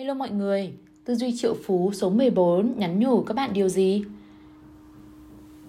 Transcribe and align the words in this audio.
Hello 0.00 0.14
mọi 0.14 0.30
người, 0.30 0.72
tư 1.04 1.14
duy 1.14 1.36
triệu 1.36 1.54
phú 1.64 1.90
số 1.94 2.10
14 2.10 2.72
nhắn 2.76 3.00
nhủ 3.00 3.22
các 3.22 3.34
bạn 3.34 3.50
điều 3.52 3.68
gì? 3.68 4.04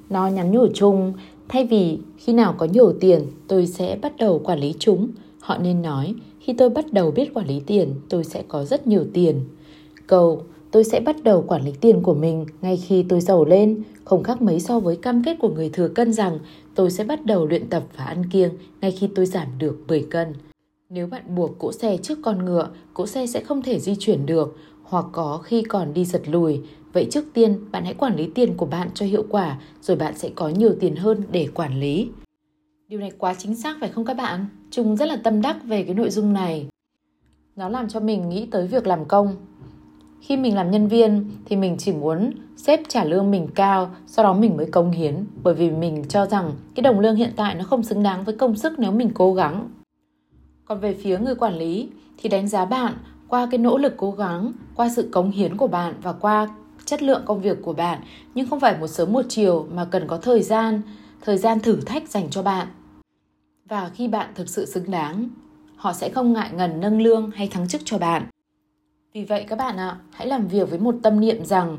Nó 0.09 0.27
nhắn 0.27 0.51
nhủ 0.51 0.67
chung, 0.73 1.13
thay 1.47 1.65
vì 1.65 1.99
khi 2.17 2.33
nào 2.33 2.55
có 2.57 2.65
nhiều 2.65 2.93
tiền 2.99 3.21
tôi 3.47 3.67
sẽ 3.67 3.97
bắt 4.01 4.13
đầu 4.17 4.41
quản 4.43 4.59
lý 4.59 4.73
chúng. 4.79 5.07
Họ 5.39 5.57
nên 5.57 5.81
nói, 5.81 6.15
khi 6.39 6.53
tôi 6.53 6.69
bắt 6.69 6.93
đầu 6.93 7.11
biết 7.11 7.33
quản 7.33 7.47
lý 7.47 7.61
tiền 7.67 7.95
tôi 8.09 8.23
sẽ 8.23 8.43
có 8.47 8.65
rất 8.65 8.87
nhiều 8.87 9.05
tiền. 9.13 9.35
Câu, 10.07 10.43
tôi 10.71 10.83
sẽ 10.83 10.99
bắt 10.99 11.15
đầu 11.23 11.41
quản 11.47 11.65
lý 11.65 11.71
tiền 11.81 12.01
của 12.03 12.13
mình 12.13 12.45
ngay 12.61 12.77
khi 12.77 13.05
tôi 13.09 13.21
giàu 13.21 13.45
lên, 13.45 13.83
không 14.03 14.23
khác 14.23 14.41
mấy 14.41 14.59
so 14.59 14.79
với 14.79 14.95
cam 14.95 15.23
kết 15.23 15.37
của 15.39 15.49
người 15.49 15.69
thừa 15.69 15.87
cân 15.87 16.13
rằng 16.13 16.39
tôi 16.75 16.91
sẽ 16.91 17.03
bắt 17.03 17.25
đầu 17.25 17.45
luyện 17.45 17.69
tập 17.69 17.83
và 17.97 18.05
ăn 18.05 18.29
kiêng 18.31 18.51
ngay 18.81 18.91
khi 18.91 19.09
tôi 19.15 19.25
giảm 19.25 19.47
được 19.59 19.77
10 19.87 20.07
cân. 20.09 20.33
Nếu 20.91 21.07
bạn 21.07 21.35
buộc 21.35 21.59
cỗ 21.59 21.71
xe 21.71 21.97
trước 21.97 22.19
con 22.21 22.45
ngựa, 22.45 22.69
cỗ 22.93 23.07
xe 23.07 23.27
sẽ 23.27 23.43
không 23.43 23.61
thể 23.61 23.79
di 23.79 23.95
chuyển 23.99 24.25
được 24.25 24.57
hoặc 24.83 25.05
có 25.11 25.37
khi 25.43 25.61
còn 25.61 25.93
đi 25.93 26.05
giật 26.05 26.21
lùi. 26.25 26.61
Vậy 26.93 27.07
trước 27.11 27.25
tiên, 27.33 27.71
bạn 27.71 27.85
hãy 27.85 27.93
quản 27.93 28.15
lý 28.15 28.29
tiền 28.35 28.57
của 28.57 28.65
bạn 28.65 28.89
cho 28.93 29.05
hiệu 29.05 29.25
quả 29.29 29.59
rồi 29.81 29.97
bạn 29.97 30.17
sẽ 30.17 30.29
có 30.35 30.49
nhiều 30.49 30.75
tiền 30.79 30.95
hơn 30.95 31.23
để 31.31 31.47
quản 31.53 31.79
lý. 31.79 32.09
Điều 32.87 32.99
này 32.99 33.11
quá 33.17 33.33
chính 33.33 33.55
xác 33.55 33.77
phải 33.79 33.89
không 33.89 34.05
các 34.05 34.13
bạn? 34.13 34.45
Trung 34.71 34.95
rất 34.95 35.05
là 35.05 35.17
tâm 35.23 35.41
đắc 35.41 35.57
về 35.63 35.83
cái 35.83 35.95
nội 35.95 36.09
dung 36.09 36.33
này. 36.33 36.67
Nó 37.55 37.69
làm 37.69 37.89
cho 37.89 37.99
mình 37.99 38.29
nghĩ 38.29 38.47
tới 38.51 38.67
việc 38.67 38.87
làm 38.87 39.05
công. 39.05 39.35
Khi 40.21 40.37
mình 40.37 40.55
làm 40.55 40.71
nhân 40.71 40.87
viên 40.87 41.31
thì 41.45 41.55
mình 41.55 41.75
chỉ 41.77 41.91
muốn 41.91 42.31
sếp 42.57 42.79
trả 42.87 43.03
lương 43.03 43.31
mình 43.31 43.47
cao, 43.55 43.91
sau 44.07 44.25
đó 44.25 44.33
mình 44.33 44.57
mới 44.57 44.65
công 44.65 44.91
hiến 44.91 45.25
bởi 45.43 45.53
vì 45.53 45.71
mình 45.71 46.03
cho 46.09 46.25
rằng 46.25 46.51
cái 46.75 46.81
đồng 46.81 46.99
lương 46.99 47.15
hiện 47.15 47.31
tại 47.35 47.55
nó 47.55 47.63
không 47.63 47.83
xứng 47.83 48.03
đáng 48.03 48.23
với 48.23 48.35
công 48.35 48.55
sức 48.55 48.79
nếu 48.79 48.91
mình 48.91 49.11
cố 49.13 49.33
gắng 49.33 49.69
còn 50.69 50.79
về 50.79 50.93
phía 50.93 51.17
người 51.17 51.35
quản 51.35 51.57
lý 51.57 51.89
thì 52.17 52.29
đánh 52.29 52.47
giá 52.47 52.65
bạn 52.65 52.93
qua 53.27 53.47
cái 53.51 53.57
nỗ 53.57 53.77
lực 53.77 53.93
cố 53.97 54.11
gắng, 54.11 54.51
qua 54.75 54.89
sự 54.95 55.09
cống 55.11 55.31
hiến 55.31 55.57
của 55.57 55.67
bạn 55.67 55.93
và 56.01 56.13
qua 56.13 56.47
chất 56.85 57.03
lượng 57.03 57.21
công 57.25 57.41
việc 57.41 57.57
của 57.61 57.73
bạn, 57.73 58.01
nhưng 58.35 58.49
không 58.49 58.59
phải 58.59 58.77
một 58.79 58.87
sớm 58.87 59.11
một 59.11 59.21
chiều 59.29 59.67
mà 59.73 59.85
cần 59.85 60.07
có 60.07 60.17
thời 60.17 60.41
gian, 60.41 60.81
thời 61.21 61.37
gian 61.37 61.59
thử 61.59 61.81
thách 61.85 62.09
dành 62.09 62.29
cho 62.29 62.43
bạn. 62.43 62.67
Và 63.65 63.89
khi 63.89 64.07
bạn 64.07 64.29
thực 64.35 64.49
sự 64.49 64.65
xứng 64.65 64.91
đáng, 64.91 65.29
họ 65.75 65.93
sẽ 65.93 66.09
không 66.09 66.33
ngại 66.33 66.49
ngần 66.53 66.79
nâng 66.79 67.01
lương 67.01 67.31
hay 67.31 67.47
thắng 67.47 67.67
chức 67.67 67.81
cho 67.85 67.97
bạn. 67.97 68.25
Vì 69.13 69.25
vậy 69.25 69.45
các 69.47 69.57
bạn 69.57 69.77
ạ, 69.77 69.97
hãy 70.11 70.27
làm 70.27 70.47
việc 70.47 70.69
với 70.69 70.79
một 70.79 70.95
tâm 71.03 71.19
niệm 71.19 71.45
rằng 71.45 71.77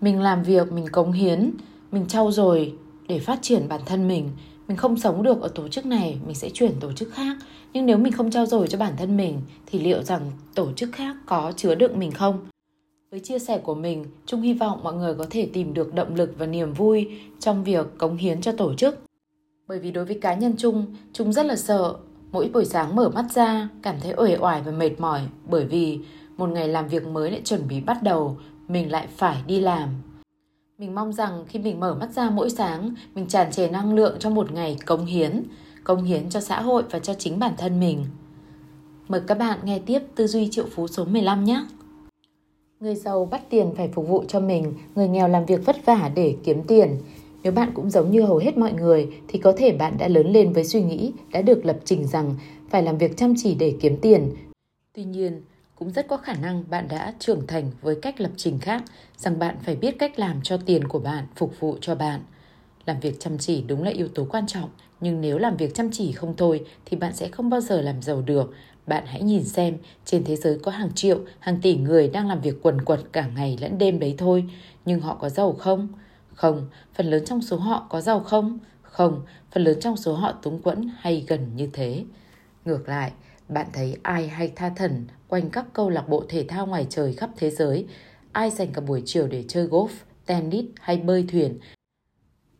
mình 0.00 0.20
làm 0.20 0.42
việc, 0.42 0.72
mình 0.72 0.88
cống 0.92 1.12
hiến, 1.12 1.50
mình 1.90 2.06
trau 2.06 2.30
dồi 2.30 2.74
để 3.08 3.18
phát 3.18 3.38
triển 3.42 3.68
bản 3.68 3.80
thân 3.86 4.08
mình 4.08 4.30
mình 4.68 4.76
không 4.76 4.96
sống 4.96 5.22
được 5.22 5.40
ở 5.40 5.48
tổ 5.48 5.68
chức 5.68 5.86
này, 5.86 6.18
mình 6.26 6.34
sẽ 6.34 6.50
chuyển 6.50 6.72
tổ 6.80 6.92
chức 6.92 7.12
khác. 7.12 7.36
Nhưng 7.72 7.86
nếu 7.86 7.98
mình 7.98 8.12
không 8.12 8.30
trao 8.30 8.46
dồi 8.46 8.68
cho 8.68 8.78
bản 8.78 8.94
thân 8.96 9.16
mình, 9.16 9.40
thì 9.66 9.78
liệu 9.78 10.02
rằng 10.02 10.30
tổ 10.54 10.72
chức 10.72 10.92
khác 10.92 11.16
có 11.26 11.52
chứa 11.56 11.74
đựng 11.74 11.98
mình 11.98 12.10
không? 12.10 12.38
Với 13.10 13.20
chia 13.20 13.38
sẻ 13.38 13.58
của 13.58 13.74
mình, 13.74 14.04
trung 14.26 14.40
hy 14.40 14.54
vọng 14.54 14.80
mọi 14.82 14.94
người 14.94 15.14
có 15.14 15.26
thể 15.30 15.48
tìm 15.52 15.74
được 15.74 15.94
động 15.94 16.14
lực 16.14 16.34
và 16.38 16.46
niềm 16.46 16.72
vui 16.72 17.08
trong 17.40 17.64
việc 17.64 17.86
cống 17.98 18.16
hiến 18.16 18.40
cho 18.40 18.52
tổ 18.52 18.74
chức. 18.74 18.98
Bởi 19.68 19.78
vì 19.78 19.90
đối 19.90 20.04
với 20.04 20.18
cá 20.20 20.34
nhân 20.34 20.54
trung 20.56 20.86
trung 21.12 21.32
rất 21.32 21.46
là 21.46 21.56
sợ. 21.56 21.94
Mỗi 22.32 22.50
buổi 22.52 22.64
sáng 22.64 22.96
mở 22.96 23.08
mắt 23.08 23.24
ra, 23.34 23.68
cảm 23.82 23.96
thấy 24.02 24.14
uể 24.16 24.36
oải 24.40 24.62
và 24.62 24.72
mệt 24.72 25.00
mỏi 25.00 25.20
bởi 25.48 25.66
vì 25.66 25.98
một 26.36 26.48
ngày 26.48 26.68
làm 26.68 26.88
việc 26.88 27.06
mới 27.06 27.30
lại 27.30 27.40
chuẩn 27.44 27.68
bị 27.68 27.80
bắt 27.80 28.02
đầu, 28.02 28.36
mình 28.68 28.92
lại 28.92 29.06
phải 29.16 29.36
đi 29.46 29.60
làm 29.60 29.88
mình 30.78 30.94
mong 30.94 31.12
rằng 31.12 31.44
khi 31.48 31.58
mình 31.58 31.80
mở 31.80 31.94
mắt 31.94 32.10
ra 32.12 32.30
mỗi 32.30 32.50
sáng, 32.50 32.94
mình 33.14 33.26
tràn 33.26 33.52
trề 33.52 33.68
năng 33.68 33.94
lượng 33.94 34.16
cho 34.18 34.30
một 34.30 34.52
ngày 34.52 34.76
cống 34.86 35.06
hiến, 35.06 35.42
cống 35.84 36.04
hiến 36.04 36.30
cho 36.30 36.40
xã 36.40 36.60
hội 36.60 36.82
và 36.90 36.98
cho 36.98 37.14
chính 37.14 37.38
bản 37.38 37.52
thân 37.58 37.80
mình. 37.80 38.06
Mời 39.08 39.20
các 39.26 39.38
bạn 39.38 39.58
nghe 39.64 39.78
tiếp 39.78 39.98
tư 40.14 40.26
duy 40.26 40.48
triệu 40.50 40.66
phú 40.70 40.86
số 40.86 41.04
15 41.04 41.44
nhé. 41.44 41.66
Người 42.80 42.94
giàu 42.94 43.28
bắt 43.30 43.42
tiền 43.50 43.74
phải 43.76 43.88
phục 43.88 44.08
vụ 44.08 44.24
cho 44.28 44.40
mình, 44.40 44.74
người 44.94 45.08
nghèo 45.08 45.28
làm 45.28 45.46
việc 45.46 45.66
vất 45.66 45.86
vả 45.86 46.10
để 46.14 46.36
kiếm 46.44 46.62
tiền. 46.62 46.98
Nếu 47.42 47.52
bạn 47.52 47.70
cũng 47.74 47.90
giống 47.90 48.10
như 48.10 48.22
hầu 48.22 48.38
hết 48.38 48.58
mọi 48.58 48.72
người 48.72 49.08
thì 49.28 49.38
có 49.38 49.52
thể 49.56 49.72
bạn 49.72 49.96
đã 49.98 50.08
lớn 50.08 50.32
lên 50.32 50.52
với 50.52 50.64
suy 50.64 50.82
nghĩ 50.82 51.12
đã 51.32 51.42
được 51.42 51.64
lập 51.64 51.78
trình 51.84 52.06
rằng 52.06 52.34
phải 52.70 52.82
làm 52.82 52.98
việc 52.98 53.16
chăm 53.16 53.34
chỉ 53.36 53.54
để 53.54 53.74
kiếm 53.80 53.96
tiền. 54.02 54.30
Tuy 54.92 55.04
nhiên, 55.04 55.42
cũng 55.76 55.90
rất 55.90 56.08
có 56.08 56.16
khả 56.16 56.34
năng 56.34 56.64
bạn 56.70 56.88
đã 56.88 57.14
trưởng 57.18 57.46
thành 57.46 57.70
với 57.82 57.96
cách 58.02 58.20
lập 58.20 58.30
trình 58.36 58.58
khác, 58.58 58.82
rằng 59.16 59.38
bạn 59.38 59.56
phải 59.62 59.76
biết 59.76 59.98
cách 59.98 60.18
làm 60.18 60.40
cho 60.42 60.56
tiền 60.56 60.88
của 60.88 60.98
bạn 60.98 61.26
phục 61.36 61.60
vụ 61.60 61.76
cho 61.80 61.94
bạn. 61.94 62.20
Làm 62.86 63.00
việc 63.00 63.20
chăm 63.20 63.38
chỉ 63.38 63.62
đúng 63.62 63.82
là 63.82 63.90
yếu 63.90 64.08
tố 64.08 64.26
quan 64.30 64.46
trọng, 64.46 64.70
nhưng 65.00 65.20
nếu 65.20 65.38
làm 65.38 65.56
việc 65.56 65.74
chăm 65.74 65.90
chỉ 65.92 66.12
không 66.12 66.34
thôi 66.36 66.64
thì 66.84 66.96
bạn 66.96 67.12
sẽ 67.12 67.28
không 67.28 67.50
bao 67.50 67.60
giờ 67.60 67.80
làm 67.80 68.02
giàu 68.02 68.22
được. 68.22 68.54
Bạn 68.86 69.04
hãy 69.06 69.22
nhìn 69.22 69.44
xem, 69.44 69.76
trên 70.04 70.24
thế 70.24 70.36
giới 70.36 70.58
có 70.58 70.70
hàng 70.70 70.90
triệu, 70.94 71.20
hàng 71.38 71.60
tỷ 71.62 71.76
người 71.76 72.08
đang 72.08 72.28
làm 72.28 72.40
việc 72.40 72.62
quần 72.62 72.84
quật 72.84 73.00
cả 73.12 73.26
ngày 73.34 73.58
lẫn 73.60 73.78
đêm 73.78 73.98
đấy 73.98 74.14
thôi, 74.18 74.44
nhưng 74.84 75.00
họ 75.00 75.14
có 75.14 75.28
giàu 75.28 75.52
không? 75.52 75.88
Không. 76.34 76.66
Phần 76.94 77.06
lớn 77.06 77.24
trong 77.24 77.42
số 77.42 77.56
họ 77.56 77.86
có 77.90 78.00
giàu 78.00 78.20
không? 78.20 78.58
Không. 78.82 79.22
Phần 79.52 79.64
lớn 79.64 79.80
trong 79.80 79.96
số 79.96 80.14
họ 80.14 80.32
túng 80.32 80.62
quẫn 80.62 80.90
hay 80.98 81.24
gần 81.28 81.56
như 81.56 81.68
thế. 81.72 82.04
Ngược 82.64 82.88
lại 82.88 83.12
bạn 83.48 83.66
thấy 83.72 83.96
ai 84.02 84.28
hay 84.28 84.52
tha 84.56 84.68
thần 84.76 85.06
quanh 85.28 85.50
các 85.50 85.64
câu 85.72 85.90
lạc 85.90 86.08
bộ 86.08 86.24
thể 86.28 86.44
thao 86.48 86.66
ngoài 86.66 86.86
trời 86.90 87.12
khắp 87.12 87.30
thế 87.36 87.50
giới, 87.50 87.86
ai 88.32 88.50
dành 88.50 88.72
cả 88.72 88.80
buổi 88.80 89.02
chiều 89.06 89.26
để 89.26 89.44
chơi 89.48 89.66
golf, 89.66 89.88
tennis 90.26 90.64
hay 90.80 90.96
bơi 90.96 91.24
thuyền, 91.32 91.58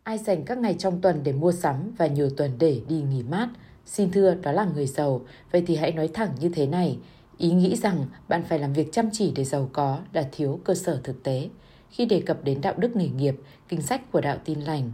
ai 0.07 0.17
dành 0.17 0.45
các 0.45 0.57
ngày 0.57 0.75
trong 0.79 1.01
tuần 1.01 1.23
để 1.23 1.31
mua 1.31 1.51
sắm 1.51 1.91
và 1.97 2.07
nhiều 2.07 2.29
tuần 2.29 2.51
để 2.59 2.81
đi 2.89 3.01
nghỉ 3.01 3.23
mát. 3.23 3.49
Xin 3.85 4.11
thưa, 4.11 4.35
đó 4.35 4.51
là 4.51 4.65
người 4.65 4.85
giàu. 4.85 5.21
Vậy 5.51 5.63
thì 5.67 5.75
hãy 5.75 5.91
nói 5.91 6.07
thẳng 6.07 6.29
như 6.39 6.49
thế 6.49 6.67
này. 6.67 6.97
Ý 7.37 7.51
nghĩ 7.51 7.75
rằng 7.75 8.05
bạn 8.27 8.43
phải 8.43 8.59
làm 8.59 8.73
việc 8.73 8.91
chăm 8.91 9.09
chỉ 9.13 9.31
để 9.35 9.43
giàu 9.43 9.69
có 9.73 9.99
là 10.13 10.29
thiếu 10.31 10.59
cơ 10.63 10.75
sở 10.75 11.01
thực 11.03 11.23
tế. 11.23 11.49
Khi 11.89 12.05
đề 12.05 12.21
cập 12.21 12.43
đến 12.43 12.61
đạo 12.61 12.73
đức 12.77 12.95
nghề 12.95 13.07
nghiệp, 13.07 13.35
kinh 13.69 13.81
sách 13.81 14.11
của 14.11 14.21
đạo 14.21 14.37
tin 14.45 14.59
lành, 14.59 14.91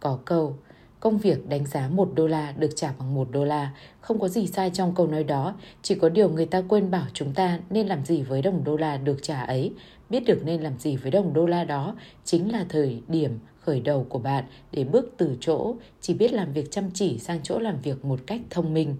có 0.00 0.18
câu 0.24 0.56
Công 1.00 1.18
việc 1.18 1.48
đánh 1.48 1.66
giá 1.66 1.88
1 1.88 2.10
đô 2.14 2.26
la 2.26 2.52
được 2.58 2.70
trả 2.76 2.92
bằng 2.98 3.14
1 3.14 3.28
đô 3.30 3.44
la, 3.44 3.72
không 4.00 4.18
có 4.18 4.28
gì 4.28 4.46
sai 4.46 4.70
trong 4.70 4.94
câu 4.94 5.06
nói 5.06 5.24
đó, 5.24 5.54
chỉ 5.82 5.94
có 5.94 6.08
điều 6.08 6.28
người 6.28 6.46
ta 6.46 6.62
quên 6.68 6.90
bảo 6.90 7.06
chúng 7.12 7.34
ta 7.34 7.58
nên 7.70 7.86
làm 7.86 8.04
gì 8.04 8.22
với 8.22 8.42
đồng 8.42 8.64
đô 8.64 8.76
la 8.76 8.96
được 8.96 9.18
trả 9.22 9.40
ấy. 9.40 9.72
Biết 10.10 10.24
được 10.26 10.42
nên 10.44 10.60
làm 10.60 10.78
gì 10.78 10.96
với 10.96 11.10
đồng 11.10 11.32
đô 11.32 11.46
la 11.46 11.64
đó 11.64 11.96
chính 12.24 12.52
là 12.52 12.66
thời 12.68 13.02
điểm 13.08 13.38
khởi 13.60 13.80
đầu 13.80 14.06
của 14.08 14.18
bạn 14.18 14.44
để 14.72 14.84
bước 14.84 15.14
từ 15.16 15.36
chỗ 15.40 15.74
chỉ 16.00 16.14
biết 16.14 16.32
làm 16.32 16.52
việc 16.52 16.70
chăm 16.70 16.90
chỉ 16.94 17.18
sang 17.18 17.40
chỗ 17.42 17.58
làm 17.58 17.80
việc 17.80 18.04
một 18.04 18.20
cách 18.26 18.40
thông 18.50 18.74
minh. 18.74 18.96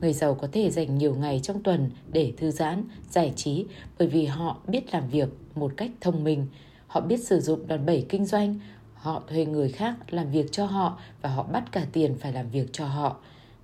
Người 0.00 0.12
giàu 0.12 0.34
có 0.34 0.48
thể 0.52 0.70
dành 0.70 0.98
nhiều 0.98 1.14
ngày 1.14 1.40
trong 1.42 1.62
tuần 1.62 1.90
để 2.12 2.32
thư 2.36 2.50
giãn, 2.50 2.84
giải 3.10 3.32
trí 3.36 3.66
bởi 3.98 4.08
vì 4.08 4.26
họ 4.26 4.58
biết 4.68 4.94
làm 4.94 5.08
việc 5.08 5.28
một 5.54 5.72
cách 5.76 5.90
thông 6.00 6.24
minh. 6.24 6.46
Họ 6.86 7.00
biết 7.00 7.24
sử 7.24 7.40
dụng 7.40 7.66
đòn 7.66 7.86
bẩy 7.86 8.06
kinh 8.08 8.24
doanh, 8.24 8.58
Họ 9.02 9.22
thuê 9.28 9.44
người 9.44 9.68
khác 9.68 9.96
làm 10.10 10.30
việc 10.30 10.52
cho 10.52 10.66
họ 10.66 10.98
và 11.22 11.30
họ 11.30 11.42
bắt 11.42 11.64
cả 11.72 11.86
tiền 11.92 12.16
phải 12.20 12.32
làm 12.32 12.50
việc 12.50 12.66
cho 12.72 12.86
họ. 12.86 13.16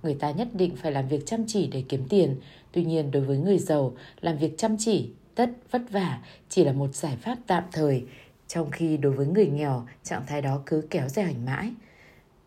Người 0.03 0.13
ta 0.13 0.31
nhất 0.31 0.47
định 0.53 0.75
phải 0.75 0.91
làm 0.91 1.07
việc 1.07 1.25
chăm 1.25 1.43
chỉ 1.47 1.67
để 1.67 1.83
kiếm 1.89 2.05
tiền. 2.09 2.35
Tuy 2.71 2.83
nhiên 2.83 3.11
đối 3.11 3.23
với 3.23 3.37
người 3.37 3.59
giàu, 3.59 3.93
làm 4.21 4.37
việc 4.37 4.57
chăm 4.57 4.75
chỉ, 4.79 5.09
tất 5.35 5.49
vất 5.71 5.81
vả 5.91 6.19
chỉ 6.49 6.63
là 6.63 6.73
một 6.73 6.95
giải 6.95 7.17
pháp 7.21 7.37
tạm 7.47 7.63
thời, 7.71 8.03
trong 8.47 8.71
khi 8.71 8.97
đối 8.97 9.11
với 9.11 9.25
người 9.25 9.47
nghèo, 9.47 9.85
trạng 10.03 10.25
thái 10.27 10.41
đó 10.41 10.61
cứ 10.65 10.87
kéo 10.89 11.09
dài 11.09 11.35
mãi. 11.45 11.71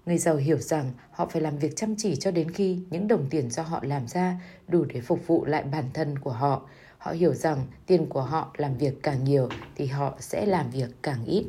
Người 0.06 0.18
giàu 0.18 0.36
hiểu 0.36 0.58
rằng 0.58 0.92
họ 1.10 1.26
phải 1.26 1.42
làm 1.42 1.58
việc 1.58 1.76
chăm 1.76 1.94
chỉ 1.98 2.16
cho 2.16 2.30
đến 2.30 2.50
khi 2.50 2.78
những 2.90 3.08
đồng 3.08 3.26
tiền 3.30 3.50
do 3.50 3.62
họ 3.62 3.80
làm 3.82 4.08
ra 4.08 4.40
đủ 4.68 4.84
để 4.84 5.00
phục 5.00 5.26
vụ 5.26 5.44
lại 5.44 5.62
bản 5.62 5.84
thân 5.94 6.18
của 6.18 6.32
họ. 6.32 6.62
Họ 6.98 7.12
hiểu 7.12 7.34
rằng 7.34 7.66
tiền 7.86 8.06
của 8.06 8.22
họ 8.22 8.54
làm 8.56 8.76
việc 8.76 9.02
càng 9.02 9.24
nhiều 9.24 9.48
thì 9.74 9.86
họ 9.86 10.14
sẽ 10.20 10.46
làm 10.46 10.70
việc 10.70 10.90
càng 11.02 11.24
ít. 11.24 11.44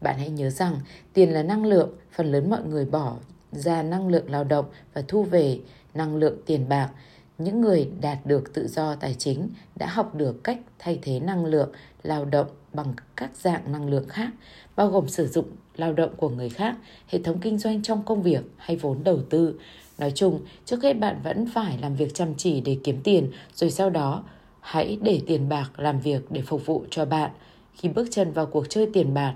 Bạn 0.00 0.18
hãy 0.18 0.30
nhớ 0.30 0.50
rằng 0.50 0.80
tiền 1.12 1.32
là 1.32 1.42
năng 1.42 1.64
lượng, 1.66 1.90
phần 2.12 2.32
lớn 2.32 2.50
mọi 2.50 2.62
người 2.62 2.84
bỏ 2.84 3.16
ra 3.52 3.82
năng 3.82 4.08
lượng 4.08 4.30
lao 4.30 4.44
động 4.44 4.64
và 4.94 5.02
thu 5.08 5.22
về 5.22 5.60
năng 5.94 6.16
lượng 6.16 6.38
tiền 6.46 6.68
bạc. 6.68 6.90
Những 7.38 7.60
người 7.60 7.90
đạt 8.00 8.18
được 8.26 8.54
tự 8.54 8.68
do 8.68 8.94
tài 8.94 9.14
chính 9.14 9.48
đã 9.76 9.86
học 9.86 10.14
được 10.14 10.44
cách 10.44 10.58
thay 10.78 10.98
thế 11.02 11.20
năng 11.20 11.44
lượng 11.44 11.70
lao 12.02 12.24
động 12.24 12.46
bằng 12.72 12.94
các 13.16 13.30
dạng 13.36 13.72
năng 13.72 13.90
lượng 13.90 14.08
khác, 14.08 14.30
bao 14.76 14.88
gồm 14.88 15.08
sử 15.08 15.26
dụng 15.26 15.46
lao 15.76 15.92
động 15.92 16.10
của 16.16 16.28
người 16.28 16.48
khác, 16.48 16.76
hệ 17.08 17.18
thống 17.22 17.38
kinh 17.38 17.58
doanh 17.58 17.82
trong 17.82 18.02
công 18.02 18.22
việc 18.22 18.42
hay 18.56 18.76
vốn 18.76 19.04
đầu 19.04 19.18
tư. 19.30 19.60
Nói 19.98 20.12
chung, 20.14 20.40
trước 20.64 20.82
hết 20.82 20.92
bạn 20.92 21.20
vẫn 21.24 21.46
phải 21.54 21.78
làm 21.82 21.96
việc 21.96 22.14
chăm 22.14 22.34
chỉ 22.36 22.60
để 22.60 22.78
kiếm 22.84 23.00
tiền, 23.04 23.30
rồi 23.54 23.70
sau 23.70 23.90
đó 23.90 24.24
hãy 24.60 24.98
để 25.02 25.20
tiền 25.26 25.48
bạc 25.48 25.70
làm 25.76 26.00
việc 26.00 26.30
để 26.30 26.42
phục 26.42 26.66
vụ 26.66 26.84
cho 26.90 27.04
bạn. 27.04 27.30
Khi 27.74 27.88
bước 27.88 28.08
chân 28.10 28.32
vào 28.32 28.46
cuộc 28.46 28.66
chơi 28.68 28.88
tiền 28.92 29.14
bạc, 29.14 29.34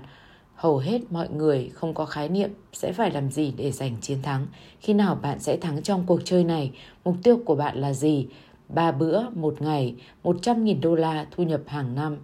hầu 0.55 0.77
hết 0.77 1.01
mọi 1.09 1.29
người 1.29 1.69
không 1.73 1.93
có 1.93 2.05
khái 2.05 2.29
niệm 2.29 2.49
sẽ 2.73 2.91
phải 2.91 3.11
làm 3.11 3.31
gì 3.31 3.53
để 3.57 3.71
giành 3.71 3.95
chiến 4.01 4.21
thắng. 4.21 4.47
Khi 4.79 4.93
nào 4.93 5.15
bạn 5.15 5.39
sẽ 5.39 5.57
thắng 5.57 5.81
trong 5.83 6.03
cuộc 6.07 6.21
chơi 6.25 6.43
này? 6.43 6.71
Mục 7.03 7.15
tiêu 7.23 7.39
của 7.45 7.55
bạn 7.55 7.77
là 7.77 7.93
gì? 7.93 8.27
Ba 8.69 8.91
bữa, 8.91 9.29
một 9.29 9.61
ngày, 9.61 9.95
100.000 10.23 10.81
đô 10.81 10.95
la 10.95 11.25
thu 11.31 11.43
nhập 11.43 11.61
hàng 11.67 11.95
năm. 11.95 12.17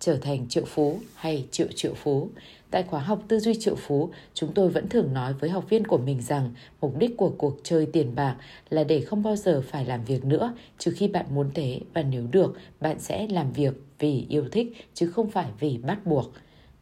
trở 0.00 0.16
thành 0.16 0.48
triệu 0.48 0.64
phú 0.64 0.98
hay 1.14 1.46
triệu 1.50 1.66
triệu 1.74 1.94
phú. 1.94 2.28
Tại 2.70 2.82
khóa 2.82 3.00
học 3.00 3.22
tư 3.28 3.40
duy 3.40 3.54
triệu 3.60 3.74
phú, 3.74 4.10
chúng 4.34 4.52
tôi 4.54 4.68
vẫn 4.68 4.88
thường 4.88 5.14
nói 5.14 5.32
với 5.32 5.50
học 5.50 5.64
viên 5.70 5.86
của 5.86 5.98
mình 5.98 6.22
rằng 6.22 6.54
mục 6.80 6.98
đích 6.98 7.16
của 7.16 7.32
cuộc 7.38 7.60
chơi 7.62 7.86
tiền 7.86 8.14
bạc 8.14 8.36
là 8.70 8.84
để 8.84 9.00
không 9.00 9.22
bao 9.22 9.36
giờ 9.36 9.62
phải 9.68 9.84
làm 9.84 10.04
việc 10.04 10.24
nữa, 10.24 10.54
trừ 10.78 10.92
khi 10.96 11.08
bạn 11.08 11.26
muốn 11.34 11.50
thế 11.54 11.80
và 11.94 12.02
nếu 12.02 12.26
được, 12.30 12.56
bạn 12.80 12.98
sẽ 12.98 13.26
làm 13.30 13.52
việc 13.52 13.74
vì 13.98 14.26
yêu 14.28 14.44
thích 14.52 14.72
chứ 14.94 15.06
không 15.06 15.30
phải 15.30 15.46
vì 15.60 15.78
bắt 15.78 16.06
buộc. 16.06 16.32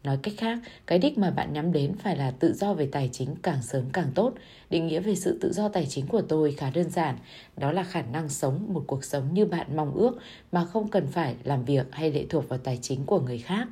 Nói 0.07 0.17
cách 0.23 0.33
khác, 0.37 0.59
cái 0.85 0.99
đích 0.99 1.17
mà 1.17 1.31
bạn 1.31 1.53
nhắm 1.53 1.71
đến 1.71 1.93
phải 1.97 2.15
là 2.15 2.31
tự 2.31 2.53
do 2.53 2.73
về 2.73 2.89
tài 2.91 3.09
chính 3.11 3.35
càng 3.41 3.61
sớm 3.61 3.83
càng 3.93 4.11
tốt. 4.15 4.33
Định 4.69 4.87
nghĩa 4.87 4.99
về 4.99 5.15
sự 5.15 5.37
tự 5.41 5.53
do 5.53 5.69
tài 5.69 5.85
chính 5.85 6.07
của 6.07 6.21
tôi 6.21 6.51
khá 6.51 6.69
đơn 6.69 6.89
giản, 6.89 7.17
đó 7.57 7.71
là 7.71 7.83
khả 7.83 8.01
năng 8.01 8.29
sống 8.29 8.73
một 8.73 8.83
cuộc 8.87 9.03
sống 9.03 9.33
như 9.33 9.45
bạn 9.45 9.75
mong 9.75 9.93
ước 9.93 10.17
mà 10.51 10.65
không 10.65 10.87
cần 10.87 11.07
phải 11.07 11.35
làm 11.43 11.65
việc 11.65 11.87
hay 11.91 12.11
lệ 12.11 12.25
thuộc 12.29 12.49
vào 12.49 12.59
tài 12.59 12.79
chính 12.81 13.05
của 13.05 13.19
người 13.19 13.37
khác. 13.37 13.67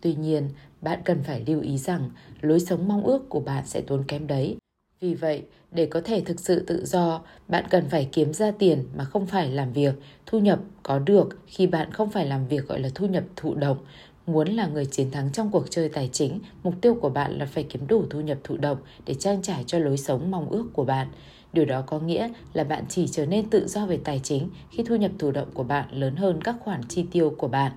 Tuy 0.00 0.14
nhiên, 0.14 0.48
bạn 0.80 1.00
cần 1.04 1.22
phải 1.22 1.44
lưu 1.46 1.60
ý 1.60 1.78
rằng 1.78 2.10
lối 2.40 2.60
sống 2.60 2.88
mong 2.88 3.04
ước 3.04 3.28
của 3.28 3.40
bạn 3.40 3.66
sẽ 3.66 3.80
tốn 3.80 4.04
kém 4.08 4.26
đấy. 4.26 4.56
Vì 5.00 5.14
vậy, 5.14 5.42
để 5.72 5.86
có 5.86 6.00
thể 6.00 6.20
thực 6.20 6.40
sự 6.40 6.60
tự 6.60 6.84
do, 6.84 7.22
bạn 7.48 7.64
cần 7.70 7.84
phải 7.88 8.08
kiếm 8.12 8.32
ra 8.32 8.50
tiền 8.50 8.84
mà 8.96 9.04
không 9.04 9.26
phải 9.26 9.50
làm 9.50 9.72
việc. 9.72 9.94
Thu 10.26 10.38
nhập 10.38 10.60
có 10.82 10.98
được 10.98 11.28
khi 11.46 11.66
bạn 11.66 11.92
không 11.92 12.10
phải 12.10 12.26
làm 12.26 12.48
việc 12.48 12.68
gọi 12.68 12.80
là 12.80 12.88
thu 12.94 13.06
nhập 13.06 13.24
thụ 13.36 13.54
động. 13.54 13.78
Muốn 14.26 14.48
là 14.48 14.66
người 14.66 14.86
chiến 14.86 15.10
thắng 15.10 15.32
trong 15.32 15.50
cuộc 15.50 15.70
chơi 15.70 15.88
tài 15.88 16.08
chính, 16.12 16.40
mục 16.62 16.74
tiêu 16.80 16.94
của 16.94 17.10
bạn 17.10 17.38
là 17.38 17.46
phải 17.46 17.64
kiếm 17.64 17.86
đủ 17.86 18.04
thu 18.10 18.20
nhập 18.20 18.38
thụ 18.44 18.56
động 18.56 18.78
để 19.06 19.14
trang 19.14 19.42
trải 19.42 19.64
cho 19.66 19.78
lối 19.78 19.96
sống 19.96 20.30
mong 20.30 20.50
ước 20.50 20.66
của 20.72 20.84
bạn. 20.84 21.08
Điều 21.52 21.64
đó 21.64 21.82
có 21.86 21.98
nghĩa 21.98 22.28
là 22.52 22.64
bạn 22.64 22.84
chỉ 22.88 23.06
trở 23.08 23.26
nên 23.26 23.50
tự 23.50 23.66
do 23.66 23.86
về 23.86 23.98
tài 24.04 24.20
chính 24.22 24.48
khi 24.70 24.82
thu 24.86 24.96
nhập 24.96 25.10
thụ 25.18 25.30
động 25.30 25.48
của 25.54 25.64
bạn 25.64 25.88
lớn 25.92 26.16
hơn 26.16 26.40
các 26.42 26.56
khoản 26.60 26.80
chi 26.88 27.04
tiêu 27.10 27.34
của 27.38 27.48
bạn 27.48 27.72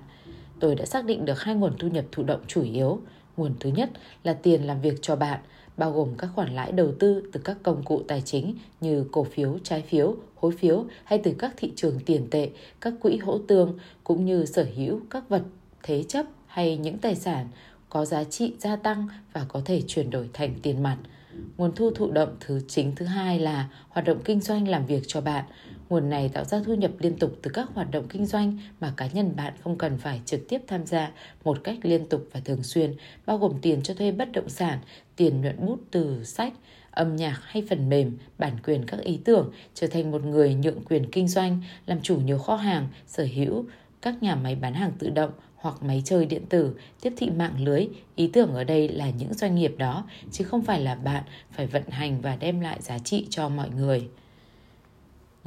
tôi 0.60 0.74
đã 0.74 0.86
xác 0.86 1.04
định 1.04 1.24
được 1.24 1.40
hai 1.40 1.54
nguồn 1.54 1.72
thu 1.78 1.88
nhập 1.88 2.04
thụ 2.12 2.22
động 2.22 2.40
chủ 2.46 2.62
yếu. 2.62 3.00
Nguồn 3.36 3.54
thứ 3.60 3.70
nhất 3.70 3.90
là 4.24 4.32
tiền 4.32 4.66
làm 4.66 4.80
việc 4.80 4.98
cho 5.02 5.16
bạn, 5.16 5.40
bao 5.76 5.92
gồm 5.92 6.14
các 6.18 6.30
khoản 6.34 6.54
lãi 6.54 6.72
đầu 6.72 6.92
tư 6.98 7.22
từ 7.32 7.40
các 7.44 7.56
công 7.62 7.82
cụ 7.82 8.02
tài 8.08 8.20
chính 8.20 8.54
như 8.80 9.04
cổ 9.12 9.24
phiếu, 9.24 9.58
trái 9.62 9.82
phiếu, 9.82 10.16
hối 10.34 10.52
phiếu 10.52 10.84
hay 11.04 11.18
từ 11.18 11.34
các 11.38 11.54
thị 11.56 11.72
trường 11.76 12.00
tiền 12.06 12.26
tệ, 12.30 12.50
các 12.80 12.94
quỹ 13.00 13.16
hỗ 13.16 13.38
tương 13.38 13.78
cũng 14.04 14.24
như 14.24 14.44
sở 14.44 14.66
hữu 14.76 15.00
các 15.10 15.28
vật 15.28 15.42
thế 15.82 16.02
chấp 16.02 16.26
hay 16.48 16.76
những 16.76 16.98
tài 16.98 17.14
sản 17.14 17.48
có 17.88 18.04
giá 18.04 18.24
trị 18.24 18.54
gia 18.58 18.76
tăng 18.76 19.08
và 19.32 19.44
có 19.48 19.62
thể 19.64 19.82
chuyển 19.86 20.10
đổi 20.10 20.28
thành 20.32 20.54
tiền 20.62 20.82
mặt. 20.82 20.96
Nguồn 21.56 21.72
thu 21.74 21.90
thụ 21.90 22.10
động 22.10 22.36
thứ 22.40 22.60
chính 22.68 22.94
thứ 22.96 23.06
hai 23.06 23.38
là 23.38 23.68
hoạt 23.88 24.06
động 24.06 24.18
kinh 24.24 24.40
doanh 24.40 24.68
làm 24.68 24.86
việc 24.86 25.02
cho 25.06 25.20
bạn. 25.20 25.44
Nguồn 25.88 26.10
này 26.10 26.28
tạo 26.28 26.44
ra 26.44 26.60
thu 26.66 26.74
nhập 26.74 26.90
liên 26.98 27.18
tục 27.18 27.32
từ 27.42 27.50
các 27.54 27.68
hoạt 27.74 27.90
động 27.90 28.06
kinh 28.08 28.26
doanh 28.26 28.58
mà 28.80 28.92
cá 28.96 29.06
nhân 29.06 29.36
bạn 29.36 29.52
không 29.64 29.78
cần 29.78 29.98
phải 29.98 30.20
trực 30.24 30.48
tiếp 30.48 30.62
tham 30.66 30.86
gia 30.86 31.10
một 31.44 31.58
cách 31.64 31.76
liên 31.82 32.06
tục 32.06 32.26
và 32.32 32.40
thường 32.40 32.62
xuyên, 32.62 32.94
bao 33.26 33.38
gồm 33.38 33.52
tiền 33.62 33.82
cho 33.82 33.94
thuê 33.94 34.12
bất 34.12 34.32
động 34.32 34.48
sản, 34.48 34.78
tiền 35.16 35.40
nhuận 35.40 35.66
bút 35.66 35.78
từ 35.90 36.24
sách, 36.24 36.52
âm 36.90 37.16
nhạc 37.16 37.40
hay 37.42 37.62
phần 37.68 37.88
mềm, 37.88 38.18
bản 38.38 38.52
quyền 38.64 38.86
các 38.86 39.00
ý 39.00 39.18
tưởng, 39.24 39.52
trở 39.74 39.86
thành 39.86 40.10
một 40.10 40.24
người 40.24 40.54
nhượng 40.54 40.84
quyền 40.84 41.10
kinh 41.10 41.28
doanh, 41.28 41.60
làm 41.86 42.00
chủ 42.02 42.16
nhiều 42.16 42.38
kho 42.38 42.56
hàng, 42.56 42.88
sở 43.06 43.26
hữu 43.34 43.64
các 44.02 44.22
nhà 44.22 44.34
máy 44.34 44.54
bán 44.54 44.74
hàng 44.74 44.92
tự 44.98 45.10
động 45.10 45.30
hoặc 45.60 45.82
máy 45.82 46.02
chơi 46.04 46.26
điện 46.26 46.46
tử, 46.48 46.74
tiếp 47.00 47.12
thị 47.16 47.30
mạng 47.30 47.64
lưới. 47.64 47.86
Ý 48.16 48.30
tưởng 48.32 48.54
ở 48.54 48.64
đây 48.64 48.88
là 48.88 49.10
những 49.10 49.34
doanh 49.34 49.54
nghiệp 49.54 49.74
đó, 49.78 50.04
chứ 50.30 50.44
không 50.44 50.62
phải 50.62 50.80
là 50.80 50.94
bạn 50.94 51.22
phải 51.52 51.66
vận 51.66 51.88
hành 51.88 52.20
và 52.20 52.36
đem 52.36 52.60
lại 52.60 52.78
giá 52.80 52.98
trị 52.98 53.26
cho 53.30 53.48
mọi 53.48 53.70
người 53.70 54.08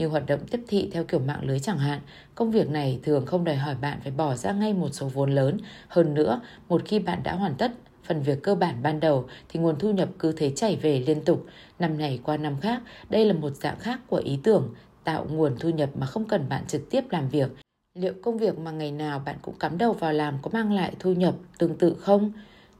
như 0.02 0.08
hoạt 0.08 0.26
động 0.26 0.40
tiếp 0.52 0.62
thị 0.68 0.90
theo 0.92 1.04
kiểu 1.04 1.20
mạng 1.20 1.44
lưới 1.44 1.60
chẳng 1.60 1.78
hạn, 1.78 2.00
công 2.36 2.52
việc 2.52 2.70
này 2.70 3.00
thường 3.04 3.26
không 3.26 3.44
đòi 3.44 3.56
hỏi 3.56 3.76
bạn 3.82 4.00
phải 4.04 4.12
bỏ 4.12 4.36
ra 4.36 4.52
ngay 4.52 4.74
một 4.74 4.90
số 4.92 5.08
vốn 5.08 5.36
lớn. 5.36 5.58
Hơn 5.88 6.14
nữa, 6.14 6.42
một 6.70 6.82
khi 6.86 7.00
bạn 7.00 7.20
đã 7.24 7.36
hoàn 7.36 7.56
tất 7.56 7.72
phần 8.04 8.22
việc 8.22 8.44
cơ 8.44 8.56
bản 8.56 8.84
ban 8.84 9.00
đầu 9.00 9.28
thì 9.50 9.60
nguồn 9.60 9.80
thu 9.80 9.92
nhập 9.92 10.10
cứ 10.20 10.32
thế 10.32 10.52
chảy 10.56 10.76
về 10.76 11.00
liên 11.00 11.26
tục, 11.26 11.46
năm 11.80 11.98
này 11.98 12.20
qua 12.24 12.38
năm 12.38 12.60
khác. 12.62 12.82
Đây 13.10 13.26
là 13.26 13.34
một 13.34 13.56
dạng 13.56 13.80
khác 13.80 14.00
của 14.08 14.22
ý 14.26 14.40
tưởng 14.44 14.74
tạo 15.04 15.28
nguồn 15.30 15.56
thu 15.60 15.70
nhập 15.70 15.90
mà 15.96 16.06
không 16.06 16.26
cần 16.26 16.50
bạn 16.50 16.64
trực 16.68 16.90
tiếp 16.90 17.04
làm 17.10 17.30
việc. 17.30 17.52
Liệu 17.96 18.14
công 18.22 18.38
việc 18.38 18.60
mà 18.60 18.72
ngày 18.72 18.92
nào 18.92 19.22
bạn 19.26 19.38
cũng 19.42 19.56
cắm 19.60 19.78
đầu 19.78 19.94
vào 19.94 20.14
làm 20.14 20.38
có 20.42 20.50
mang 20.54 20.74
lại 20.74 20.94
thu 21.00 21.14
nhập 21.14 21.36
tương 21.58 21.78
tự 21.78 21.96
không? 22.00 22.32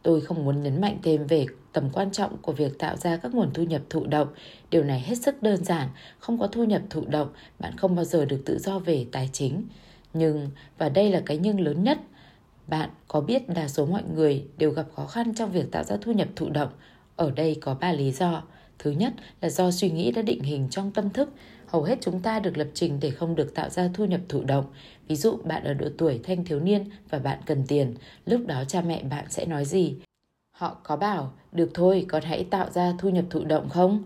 Tôi 0.04 0.22
không 0.22 0.46
muốn 0.46 0.64
nhấn 0.64 0.82
mạnh 0.82 0.98
thêm 1.04 1.28
về 1.28 1.46
tầm 1.74 1.90
quan 1.94 2.12
trọng 2.12 2.38
của 2.38 2.52
việc 2.52 2.80
tạo 2.80 2.98
ra 2.98 3.18
các 3.18 3.36
nguồn 3.36 3.54
thu 3.54 3.64
nhập 3.64 3.82
thụ 3.90 4.06
động. 4.06 4.28
Điều 4.70 4.84
này 4.84 5.00
hết 5.00 5.16
sức 5.16 5.44
đơn 5.44 5.64
giản, 5.64 5.88
không 6.20 6.40
có 6.40 6.48
thu 6.48 6.64
nhập 6.64 6.82
thụ 6.90 7.06
động, 7.06 7.30
bạn 7.60 7.78
không 7.78 7.96
bao 7.96 8.06
giờ 8.06 8.26
được 8.26 8.42
tự 8.46 8.60
do 8.60 8.80
về 8.80 9.06
tài 9.12 9.30
chính. 9.34 9.64
Nhưng, 10.14 10.50
và 10.78 10.90
đây 10.90 11.12
là 11.12 11.22
cái 11.26 11.38
nhưng 11.38 11.62
lớn 11.62 11.84
nhất, 11.84 11.98
bạn 12.68 12.90
có 13.08 13.22
biết 13.22 13.50
đa 13.50 13.68
số 13.68 13.86
mọi 13.86 14.04
người 14.16 14.46
đều 14.58 14.72
gặp 14.72 14.86
khó 14.96 15.06
khăn 15.06 15.34
trong 15.36 15.52
việc 15.52 15.72
tạo 15.72 15.84
ra 15.84 15.98
thu 16.02 16.12
nhập 16.12 16.28
thụ 16.36 16.50
động. 16.50 16.70
Ở 17.16 17.32
đây 17.32 17.58
có 17.62 17.74
ba 17.74 17.92
lý 17.92 18.12
do. 18.12 18.44
Thứ 18.84 18.92
nhất 18.92 19.14
là 19.42 19.50
do 19.50 19.72
suy 19.72 19.90
nghĩ 19.90 20.12
đã 20.12 20.22
định 20.22 20.44
hình 20.44 20.68
trong 20.70 20.92
tâm 20.92 21.10
thức. 21.10 21.30
Hầu 21.68 21.84
hết 21.84 21.98
chúng 22.02 22.20
ta 22.20 22.40
được 22.40 22.58
lập 22.58 22.68
trình 22.74 23.00
để 23.02 23.12
không 23.12 23.36
được 23.36 23.56
tạo 23.56 23.70
ra 23.70 23.90
thu 23.94 24.06
nhập 24.06 24.22
thụ 24.30 24.44
động. 24.44 24.66
Ví 25.08 25.16
dụ 25.16 25.38
bạn 25.44 25.64
ở 25.64 25.74
độ 25.74 25.88
tuổi 25.98 26.20
thanh 26.24 26.46
thiếu 26.46 26.60
niên 26.60 26.90
và 27.10 27.20
bạn 27.20 27.40
cần 27.46 27.64
tiền. 27.68 27.96
Lúc 28.26 28.42
đó 28.48 28.64
cha 28.68 28.82
mẹ 28.82 29.04
bạn 29.04 29.26
sẽ 29.30 29.46
nói 29.46 29.66
gì? 29.66 29.96
Họ 30.58 30.78
có 30.84 30.96
bảo, 30.96 31.34
được 31.52 31.72
thôi, 31.74 32.06
con 32.10 32.24
hãy 32.24 32.44
tạo 32.44 32.70
ra 32.70 32.94
thu 33.00 33.10
nhập 33.10 33.26
thụ 33.30 33.44
động 33.44 33.70
không? 33.70 34.04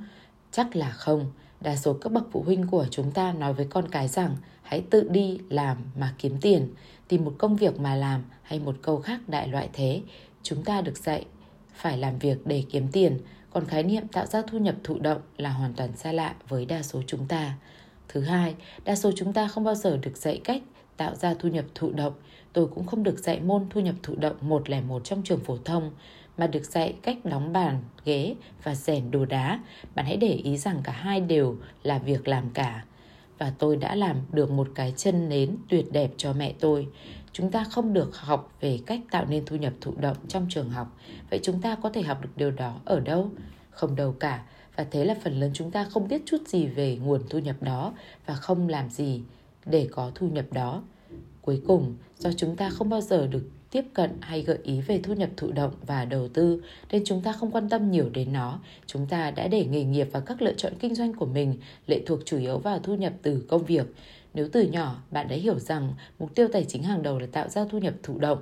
Chắc 0.51 0.75
là 0.75 0.89
không. 0.89 1.31
Đa 1.61 1.75
số 1.75 1.93
các 1.93 2.11
bậc 2.11 2.23
phụ 2.31 2.43
huynh 2.43 2.67
của 2.67 2.85
chúng 2.91 3.11
ta 3.11 3.33
nói 3.33 3.53
với 3.53 3.67
con 3.69 3.87
cái 3.89 4.07
rằng 4.07 4.37
hãy 4.61 4.81
tự 4.89 5.07
đi 5.09 5.39
làm 5.49 5.77
mà 5.99 6.13
kiếm 6.17 6.37
tiền, 6.41 6.67
tìm 7.07 7.25
một 7.25 7.35
công 7.37 7.55
việc 7.55 7.79
mà 7.79 7.95
làm 7.95 8.23
hay 8.41 8.59
một 8.59 8.75
câu 8.81 8.99
khác 8.99 9.19
đại 9.27 9.47
loại 9.47 9.69
thế. 9.73 10.01
Chúng 10.43 10.63
ta 10.63 10.81
được 10.81 10.97
dạy 10.97 11.25
phải 11.73 11.97
làm 11.97 12.19
việc 12.19 12.37
để 12.45 12.63
kiếm 12.69 12.87
tiền, 12.91 13.19
còn 13.55 13.65
khái 13.65 13.83
niệm 13.83 14.07
tạo 14.07 14.25
ra 14.25 14.41
thu 14.47 14.57
nhập 14.57 14.75
thụ 14.83 14.99
động 14.99 15.21
là 15.37 15.49
hoàn 15.49 15.73
toàn 15.73 15.95
xa 15.95 16.11
lạ 16.11 16.35
với 16.47 16.65
đa 16.65 16.83
số 16.83 17.01
chúng 17.07 17.25
ta. 17.27 17.53
Thứ 18.07 18.21
hai, 18.21 18.55
đa 18.85 18.95
số 18.95 19.11
chúng 19.15 19.33
ta 19.33 19.47
không 19.47 19.63
bao 19.63 19.75
giờ 19.75 19.97
được 19.97 20.17
dạy 20.17 20.41
cách 20.43 20.61
tạo 20.97 21.15
ra 21.15 21.33
thu 21.33 21.49
nhập 21.49 21.65
thụ 21.75 21.91
động. 21.91 22.13
Tôi 22.53 22.67
cũng 22.67 22.85
không 22.85 23.03
được 23.03 23.19
dạy 23.19 23.39
môn 23.39 23.65
thu 23.69 23.81
nhập 23.81 23.95
thụ 24.03 24.15
động 24.15 24.35
101 24.41 25.03
trong 25.03 25.21
trường 25.23 25.39
phổ 25.39 25.57
thông 25.57 25.91
mà 26.37 26.47
được 26.47 26.65
dạy 26.65 26.95
cách 27.01 27.17
đóng 27.23 27.53
bàn, 27.53 27.83
ghế 28.05 28.35
và 28.63 28.75
rèn 28.75 29.11
đồ 29.11 29.25
đá. 29.25 29.59
Bạn 29.95 30.05
hãy 30.05 30.17
để 30.17 30.31
ý 30.31 30.57
rằng 30.57 30.81
cả 30.83 30.91
hai 30.91 31.21
đều 31.21 31.55
là 31.83 31.99
việc 31.99 32.27
làm 32.27 32.49
cả. 32.53 32.85
Và 33.37 33.53
tôi 33.57 33.77
đã 33.77 33.95
làm 33.95 34.17
được 34.31 34.51
một 34.51 34.67
cái 34.75 34.93
chân 34.97 35.29
nến 35.29 35.57
tuyệt 35.69 35.91
đẹp 35.91 36.11
cho 36.17 36.33
mẹ 36.33 36.53
tôi. 36.59 36.87
Chúng 37.37 37.51
ta 37.51 37.63
không 37.63 37.93
được 37.93 38.17
học 38.17 38.51
về 38.61 38.79
cách 38.85 38.99
tạo 39.11 39.25
nên 39.29 39.45
thu 39.45 39.55
nhập 39.55 39.73
thụ 39.81 39.93
động 39.97 40.17
trong 40.27 40.47
trường 40.49 40.69
học. 40.69 40.97
Vậy 41.29 41.39
chúng 41.43 41.61
ta 41.61 41.75
có 41.75 41.89
thể 41.89 42.01
học 42.01 42.21
được 42.21 42.29
điều 42.35 42.51
đó 42.51 42.79
ở 42.85 42.99
đâu? 42.99 43.29
Không 43.69 43.95
đâu 43.95 44.15
cả. 44.19 44.43
Và 44.75 44.83
thế 44.91 45.05
là 45.05 45.15
phần 45.23 45.39
lớn 45.39 45.51
chúng 45.53 45.71
ta 45.71 45.83
không 45.83 46.07
biết 46.07 46.21
chút 46.25 46.47
gì 46.47 46.67
về 46.67 46.97
nguồn 46.97 47.21
thu 47.29 47.39
nhập 47.39 47.55
đó 47.61 47.93
và 48.25 48.33
không 48.33 48.69
làm 48.69 48.89
gì 48.89 49.21
để 49.65 49.87
có 49.91 50.11
thu 50.15 50.27
nhập 50.27 50.45
đó. 50.51 50.83
Cuối 51.41 51.61
cùng, 51.67 51.95
do 52.17 52.31
chúng 52.37 52.55
ta 52.55 52.69
không 52.69 52.89
bao 52.89 53.01
giờ 53.01 53.27
được 53.27 53.49
tiếp 53.75 53.85
cận 53.93 54.09
hay 54.21 54.41
gợi 54.41 54.57
ý 54.63 54.81
về 54.81 54.99
thu 55.03 55.13
nhập 55.13 55.29
thụ 55.37 55.51
động 55.51 55.73
và 55.87 56.05
đầu 56.05 56.27
tư, 56.27 56.63
nên 56.91 57.03
chúng 57.05 57.21
ta 57.21 57.31
không 57.31 57.51
quan 57.51 57.69
tâm 57.69 57.91
nhiều 57.91 58.09
đến 58.09 58.33
nó. 58.33 58.59
Chúng 58.85 59.07
ta 59.07 59.31
đã 59.31 59.47
để 59.47 59.65
nghề 59.65 59.83
nghiệp 59.83 60.07
và 60.11 60.19
các 60.19 60.41
lựa 60.41 60.53
chọn 60.53 60.73
kinh 60.79 60.95
doanh 60.95 61.13
của 61.13 61.25
mình 61.25 61.57
lệ 61.87 62.01
thuộc 62.05 62.19
chủ 62.25 62.37
yếu 62.37 62.57
vào 62.57 62.79
thu 62.79 62.95
nhập 62.95 63.13
từ 63.21 63.45
công 63.49 63.65
việc. 63.65 63.85
Nếu 64.33 64.49
từ 64.51 64.61
nhỏ 64.61 65.03
bạn 65.11 65.27
đã 65.27 65.35
hiểu 65.35 65.59
rằng 65.59 65.93
mục 66.19 66.35
tiêu 66.35 66.47
tài 66.53 66.65
chính 66.65 66.83
hàng 66.83 67.03
đầu 67.03 67.19
là 67.19 67.27
tạo 67.31 67.49
ra 67.49 67.65
thu 67.71 67.77
nhập 67.77 67.93
thụ 68.03 68.19
động, 68.19 68.37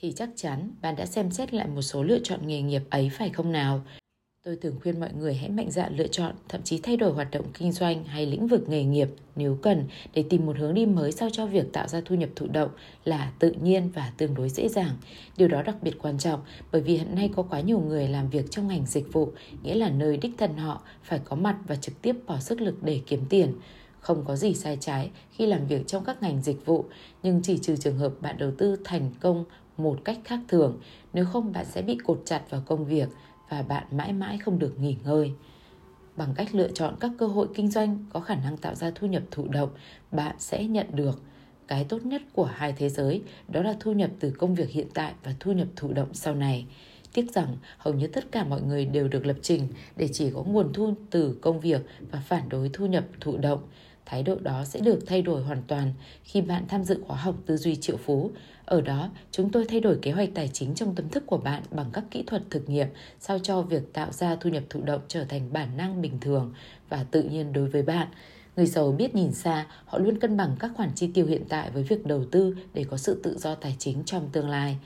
thì 0.00 0.12
chắc 0.12 0.30
chắn 0.36 0.70
bạn 0.82 0.96
đã 0.96 1.06
xem 1.06 1.30
xét 1.30 1.54
lại 1.54 1.66
một 1.66 1.82
số 1.82 2.02
lựa 2.02 2.18
chọn 2.22 2.46
nghề 2.46 2.62
nghiệp 2.62 2.82
ấy 2.90 3.10
phải 3.12 3.30
không 3.30 3.52
nào? 3.52 3.80
Tôi 4.46 4.56
thường 4.56 4.76
khuyên 4.82 5.00
mọi 5.00 5.10
người 5.18 5.34
hãy 5.34 5.50
mạnh 5.50 5.70
dạn 5.70 5.96
lựa 5.96 6.06
chọn, 6.06 6.34
thậm 6.48 6.62
chí 6.62 6.80
thay 6.82 6.96
đổi 6.96 7.12
hoạt 7.12 7.30
động 7.30 7.44
kinh 7.54 7.72
doanh 7.72 8.04
hay 8.04 8.26
lĩnh 8.26 8.46
vực 8.46 8.68
nghề 8.68 8.84
nghiệp 8.84 9.08
nếu 9.36 9.58
cần 9.62 9.84
để 10.14 10.24
tìm 10.30 10.46
một 10.46 10.56
hướng 10.56 10.74
đi 10.74 10.86
mới 10.86 11.12
sao 11.12 11.28
cho 11.32 11.46
việc 11.46 11.72
tạo 11.72 11.88
ra 11.88 12.00
thu 12.04 12.14
nhập 12.14 12.28
thụ 12.36 12.46
động 12.46 12.70
là 13.04 13.32
tự 13.38 13.50
nhiên 13.50 13.90
và 13.94 14.12
tương 14.16 14.34
đối 14.34 14.48
dễ 14.48 14.68
dàng. 14.68 14.96
Điều 15.36 15.48
đó 15.48 15.62
đặc 15.62 15.76
biệt 15.82 15.94
quan 16.02 16.18
trọng 16.18 16.40
bởi 16.72 16.82
vì 16.82 16.96
hiện 16.96 17.14
nay 17.14 17.30
có 17.36 17.42
quá 17.42 17.60
nhiều 17.60 17.80
người 17.80 18.08
làm 18.08 18.30
việc 18.30 18.50
trong 18.50 18.68
ngành 18.68 18.86
dịch 18.86 19.12
vụ, 19.12 19.32
nghĩa 19.62 19.74
là 19.74 19.90
nơi 19.90 20.16
đích 20.16 20.32
thân 20.38 20.56
họ 20.56 20.82
phải 21.02 21.20
có 21.24 21.36
mặt 21.36 21.56
và 21.66 21.76
trực 21.76 22.02
tiếp 22.02 22.16
bỏ 22.26 22.38
sức 22.38 22.60
lực 22.60 22.82
để 22.82 23.00
kiếm 23.06 23.20
tiền. 23.28 23.52
Không 24.00 24.24
có 24.24 24.36
gì 24.36 24.54
sai 24.54 24.76
trái 24.80 25.10
khi 25.30 25.46
làm 25.46 25.66
việc 25.66 25.86
trong 25.86 26.04
các 26.04 26.22
ngành 26.22 26.42
dịch 26.42 26.66
vụ, 26.66 26.84
nhưng 27.22 27.40
chỉ 27.42 27.58
trừ 27.58 27.76
trường 27.76 27.98
hợp 27.98 28.12
bạn 28.20 28.38
đầu 28.38 28.50
tư 28.58 28.76
thành 28.84 29.10
công 29.20 29.44
một 29.76 29.98
cách 30.04 30.18
khác 30.24 30.40
thường, 30.48 30.80
nếu 31.12 31.24
không 31.24 31.52
bạn 31.52 31.64
sẽ 31.64 31.82
bị 31.82 31.98
cột 32.04 32.22
chặt 32.24 32.42
vào 32.50 32.62
công 32.66 32.84
việc 32.84 33.08
và 33.48 33.62
bạn 33.62 33.86
mãi 33.90 34.12
mãi 34.12 34.38
không 34.38 34.58
được 34.58 34.80
nghỉ 34.80 34.96
ngơi. 35.04 35.32
Bằng 36.16 36.34
cách 36.34 36.54
lựa 36.54 36.68
chọn 36.68 36.94
các 37.00 37.10
cơ 37.18 37.26
hội 37.26 37.48
kinh 37.54 37.70
doanh 37.70 38.04
có 38.12 38.20
khả 38.20 38.34
năng 38.34 38.56
tạo 38.56 38.74
ra 38.74 38.90
thu 38.94 39.06
nhập 39.06 39.22
thụ 39.30 39.48
động, 39.48 39.70
bạn 40.12 40.36
sẽ 40.38 40.64
nhận 40.64 40.86
được 40.92 41.22
cái 41.68 41.84
tốt 41.84 42.06
nhất 42.06 42.22
của 42.32 42.44
hai 42.44 42.72
thế 42.72 42.88
giới, 42.88 43.22
đó 43.48 43.62
là 43.62 43.76
thu 43.80 43.92
nhập 43.92 44.10
từ 44.20 44.30
công 44.30 44.54
việc 44.54 44.70
hiện 44.70 44.86
tại 44.94 45.12
và 45.24 45.34
thu 45.40 45.52
nhập 45.52 45.68
thụ 45.76 45.92
động 45.92 46.14
sau 46.14 46.34
này. 46.34 46.66
Tiếc 47.12 47.34
rằng 47.34 47.56
hầu 47.78 47.94
như 47.94 48.06
tất 48.06 48.32
cả 48.32 48.44
mọi 48.44 48.62
người 48.62 48.84
đều 48.84 49.08
được 49.08 49.26
lập 49.26 49.36
trình 49.42 49.68
để 49.96 50.08
chỉ 50.12 50.30
có 50.30 50.42
nguồn 50.42 50.72
thu 50.72 50.94
từ 51.10 51.38
công 51.42 51.60
việc 51.60 51.82
và 52.10 52.20
phản 52.20 52.48
đối 52.48 52.70
thu 52.72 52.86
nhập 52.86 53.04
thụ 53.20 53.36
động. 53.36 53.62
Thái 54.06 54.22
độ 54.22 54.38
đó 54.38 54.64
sẽ 54.64 54.80
được 54.80 54.98
thay 55.06 55.22
đổi 55.22 55.42
hoàn 55.42 55.62
toàn 55.66 55.92
khi 56.22 56.40
bạn 56.40 56.64
tham 56.68 56.84
dự 56.84 57.02
khóa 57.06 57.16
học 57.16 57.34
tư 57.46 57.56
duy 57.56 57.76
triệu 57.76 57.96
phú. 57.96 58.30
Ở 58.66 58.80
đó, 58.80 59.10
chúng 59.30 59.50
tôi 59.50 59.64
thay 59.68 59.80
đổi 59.80 59.98
kế 60.02 60.10
hoạch 60.10 60.28
tài 60.34 60.48
chính 60.52 60.74
trong 60.74 60.94
tâm 60.94 61.08
thức 61.08 61.22
của 61.26 61.38
bạn 61.38 61.62
bằng 61.70 61.90
các 61.92 62.04
kỹ 62.10 62.22
thuật 62.26 62.42
thực 62.50 62.68
nghiệm 62.68 62.88
sao 63.20 63.38
cho 63.38 63.62
việc 63.62 63.92
tạo 63.92 64.12
ra 64.12 64.36
thu 64.36 64.50
nhập 64.50 64.62
thụ 64.70 64.80
động 64.82 65.00
trở 65.08 65.24
thành 65.24 65.52
bản 65.52 65.76
năng 65.76 66.02
bình 66.02 66.18
thường 66.20 66.52
và 66.88 67.04
tự 67.10 67.22
nhiên 67.22 67.52
đối 67.52 67.68
với 67.68 67.82
bạn. 67.82 68.08
Người 68.56 68.66
giàu 68.66 68.92
biết 68.92 69.14
nhìn 69.14 69.32
xa, 69.32 69.66
họ 69.84 69.98
luôn 69.98 70.18
cân 70.18 70.36
bằng 70.36 70.56
các 70.58 70.70
khoản 70.74 70.90
chi 70.94 71.10
tiêu 71.14 71.26
hiện 71.26 71.44
tại 71.48 71.70
với 71.70 71.82
việc 71.82 72.06
đầu 72.06 72.24
tư 72.30 72.56
để 72.74 72.84
có 72.84 72.96
sự 72.96 73.20
tự 73.22 73.38
do 73.38 73.54
tài 73.54 73.76
chính 73.78 74.02
trong 74.04 74.28
tương 74.32 74.48
lai. 74.48 74.76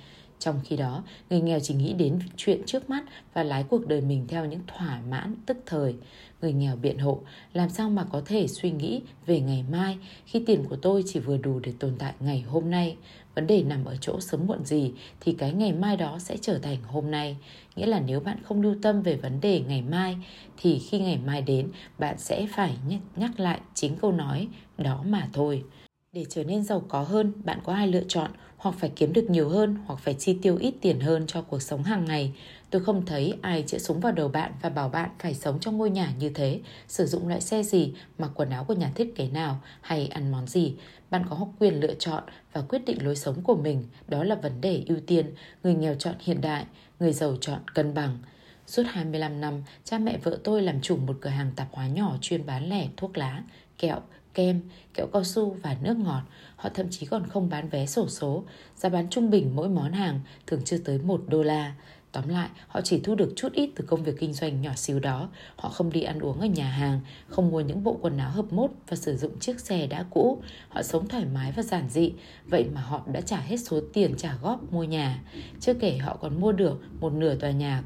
Trong 0.40 0.60
khi 0.64 0.76
đó, 0.76 1.04
người 1.30 1.40
nghèo 1.40 1.60
chỉ 1.60 1.74
nghĩ 1.74 1.92
đến 1.92 2.18
chuyện 2.36 2.62
trước 2.66 2.90
mắt 2.90 3.04
và 3.34 3.42
lái 3.42 3.64
cuộc 3.68 3.86
đời 3.86 4.00
mình 4.00 4.26
theo 4.28 4.44
những 4.44 4.60
thỏa 4.66 5.00
mãn 5.10 5.34
tức 5.46 5.56
thời. 5.66 5.94
Người 6.40 6.52
nghèo 6.52 6.76
biện 6.76 6.98
hộ, 6.98 7.20
làm 7.52 7.68
sao 7.68 7.90
mà 7.90 8.04
có 8.12 8.22
thể 8.26 8.46
suy 8.48 8.70
nghĩ 8.70 9.02
về 9.26 9.40
ngày 9.40 9.64
mai 9.70 9.98
khi 10.26 10.42
tiền 10.46 10.64
của 10.68 10.76
tôi 10.76 11.04
chỉ 11.06 11.20
vừa 11.20 11.36
đủ 11.36 11.60
để 11.60 11.72
tồn 11.78 11.92
tại 11.98 12.14
ngày 12.20 12.40
hôm 12.40 12.70
nay. 12.70 12.96
Vấn 13.40 13.46
đề 13.46 13.62
nằm 13.62 13.84
ở 13.84 13.96
chỗ 14.00 14.20
sớm 14.20 14.46
muộn 14.46 14.64
gì 14.64 14.92
thì 15.20 15.32
cái 15.32 15.52
ngày 15.52 15.72
mai 15.72 15.96
đó 15.96 16.18
sẽ 16.18 16.36
trở 16.40 16.58
thành 16.58 16.76
hôm 16.86 17.10
nay. 17.10 17.36
Nghĩa 17.76 17.86
là 17.86 18.00
nếu 18.00 18.20
bạn 18.20 18.38
không 18.42 18.62
lưu 18.62 18.74
tâm 18.82 19.02
về 19.02 19.16
vấn 19.16 19.40
đề 19.40 19.60
ngày 19.60 19.82
mai 19.82 20.16
thì 20.56 20.78
khi 20.78 20.98
ngày 20.98 21.18
mai 21.26 21.42
đến 21.42 21.68
bạn 21.98 22.18
sẽ 22.18 22.46
phải 22.56 22.76
nhắc 23.16 23.40
lại 23.40 23.60
chính 23.74 23.96
câu 23.96 24.12
nói 24.12 24.48
đó 24.78 25.04
mà 25.06 25.28
thôi. 25.32 25.64
Để 26.12 26.24
trở 26.28 26.44
nên 26.44 26.64
giàu 26.64 26.82
có 26.88 27.02
hơn, 27.02 27.32
bạn 27.44 27.58
có 27.64 27.72
hai 27.72 27.88
lựa 27.88 28.02
chọn, 28.08 28.30
hoặc 28.56 28.74
phải 28.78 28.90
kiếm 28.96 29.12
được 29.12 29.30
nhiều 29.30 29.48
hơn 29.48 29.76
hoặc 29.86 30.00
phải 30.00 30.14
chi 30.14 30.38
tiêu 30.42 30.56
ít 30.56 30.74
tiền 30.80 31.00
hơn 31.00 31.24
cho 31.26 31.42
cuộc 31.42 31.62
sống 31.62 31.82
hàng 31.82 32.04
ngày. 32.04 32.32
Tôi 32.70 32.82
không 32.84 33.06
thấy 33.06 33.34
ai 33.42 33.64
chĩa 33.66 33.78
súng 33.78 34.00
vào 34.00 34.12
đầu 34.12 34.28
bạn 34.28 34.52
và 34.62 34.68
bảo 34.68 34.88
bạn 34.88 35.10
phải 35.18 35.34
sống 35.34 35.60
trong 35.60 35.78
ngôi 35.78 35.90
nhà 35.90 36.12
như 36.18 36.30
thế, 36.34 36.60
sử 36.88 37.06
dụng 37.06 37.28
loại 37.28 37.40
xe 37.40 37.62
gì, 37.62 37.94
mặc 38.18 38.30
quần 38.34 38.50
áo 38.50 38.64
của 38.64 38.74
nhà 38.74 38.92
thiết 38.94 39.16
kế 39.16 39.28
nào 39.28 39.60
hay 39.80 40.06
ăn 40.06 40.30
món 40.32 40.46
gì. 40.46 40.74
Bạn 41.10 41.24
có 41.30 41.48
quyền 41.58 41.80
lựa 41.80 41.94
chọn 41.94 42.24
và 42.52 42.62
quyết 42.68 42.84
định 42.86 43.04
lối 43.04 43.16
sống 43.16 43.42
của 43.42 43.56
mình, 43.56 43.84
đó 44.08 44.24
là 44.24 44.34
vấn 44.34 44.60
đề 44.60 44.82
ưu 44.86 44.98
tiên. 45.06 45.34
Người 45.62 45.74
nghèo 45.74 45.94
chọn 45.94 46.14
hiện 46.20 46.40
đại, 46.40 46.66
người 47.00 47.12
giàu 47.12 47.36
chọn 47.40 47.58
cân 47.74 47.94
bằng. 47.94 48.18
Suốt 48.66 48.82
25 48.86 49.40
năm, 49.40 49.62
cha 49.84 49.98
mẹ 49.98 50.18
vợ 50.22 50.38
tôi 50.44 50.62
làm 50.62 50.80
chủ 50.80 50.96
một 50.96 51.16
cửa 51.20 51.30
hàng 51.30 51.50
tạp 51.56 51.68
hóa 51.72 51.86
nhỏ 51.86 52.16
chuyên 52.20 52.46
bán 52.46 52.68
lẻ 52.68 52.88
thuốc 52.96 53.18
lá, 53.18 53.42
kẹo, 53.78 54.00
kem, 54.34 54.60
kẹo 54.94 55.06
cao 55.12 55.24
su 55.24 55.56
và 55.62 55.76
nước 55.82 55.96
ngọt. 55.96 56.22
Họ 56.56 56.68
thậm 56.68 56.86
chí 56.90 57.06
còn 57.06 57.26
không 57.26 57.48
bán 57.48 57.68
vé 57.68 57.86
sổ 57.86 58.08
số. 58.08 58.44
Giá 58.76 58.88
bán 58.88 59.08
trung 59.10 59.30
bình 59.30 59.56
mỗi 59.56 59.68
món 59.68 59.92
hàng 59.92 60.20
thường 60.46 60.60
chưa 60.64 60.78
tới 60.78 60.98
1 60.98 61.22
đô 61.28 61.42
la. 61.42 61.74
Tóm 62.12 62.28
lại, 62.28 62.48
họ 62.68 62.80
chỉ 62.80 63.00
thu 63.00 63.14
được 63.14 63.32
chút 63.36 63.52
ít 63.52 63.70
từ 63.76 63.84
công 63.88 64.02
việc 64.02 64.14
kinh 64.20 64.32
doanh 64.32 64.62
nhỏ 64.62 64.74
xíu 64.76 64.98
đó. 64.98 65.28
Họ 65.56 65.68
không 65.68 65.92
đi 65.92 66.02
ăn 66.02 66.18
uống 66.18 66.40
ở 66.40 66.46
nhà 66.46 66.68
hàng, 66.70 67.00
không 67.28 67.50
mua 67.50 67.60
những 67.60 67.84
bộ 67.84 67.98
quần 68.00 68.18
áo 68.18 68.30
hợp 68.30 68.52
mốt 68.52 68.70
và 68.88 68.96
sử 68.96 69.16
dụng 69.16 69.38
chiếc 69.38 69.60
xe 69.60 69.86
đã 69.86 70.04
cũ. 70.10 70.42
Họ 70.68 70.82
sống 70.82 71.08
thoải 71.08 71.24
mái 71.34 71.52
và 71.52 71.62
giản 71.62 71.88
dị, 71.88 72.12
vậy 72.46 72.66
mà 72.74 72.80
họ 72.80 73.02
đã 73.12 73.20
trả 73.20 73.40
hết 73.40 73.56
số 73.56 73.80
tiền 73.92 74.14
trả 74.16 74.36
góp 74.42 74.72
mua 74.72 74.84
nhà. 74.84 75.22
Chưa 75.60 75.74
kể 75.74 75.98
họ 75.98 76.16
còn 76.20 76.40
mua 76.40 76.52
được 76.52 76.80
một 77.00 77.12
nửa 77.12 77.34
tòa 77.34 77.50
nhà 77.50 77.82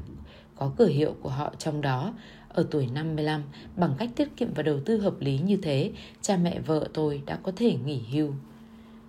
có 0.55 0.71
cửa 0.77 0.87
hiệu 0.87 1.15
của 1.21 1.29
họ 1.29 1.53
trong 1.57 1.81
đó. 1.81 2.13
Ở 2.49 2.67
tuổi 2.71 2.87
55, 2.87 3.43
bằng 3.75 3.95
cách 3.97 4.09
tiết 4.15 4.37
kiệm 4.37 4.53
và 4.53 4.63
đầu 4.63 4.79
tư 4.85 4.97
hợp 4.97 5.19
lý 5.19 5.37
như 5.37 5.57
thế, 5.57 5.91
cha 6.21 6.37
mẹ 6.37 6.59
vợ 6.59 6.87
tôi 6.93 7.21
đã 7.25 7.39
có 7.43 7.51
thể 7.55 7.77
nghỉ 7.85 8.01
hưu. 8.11 8.31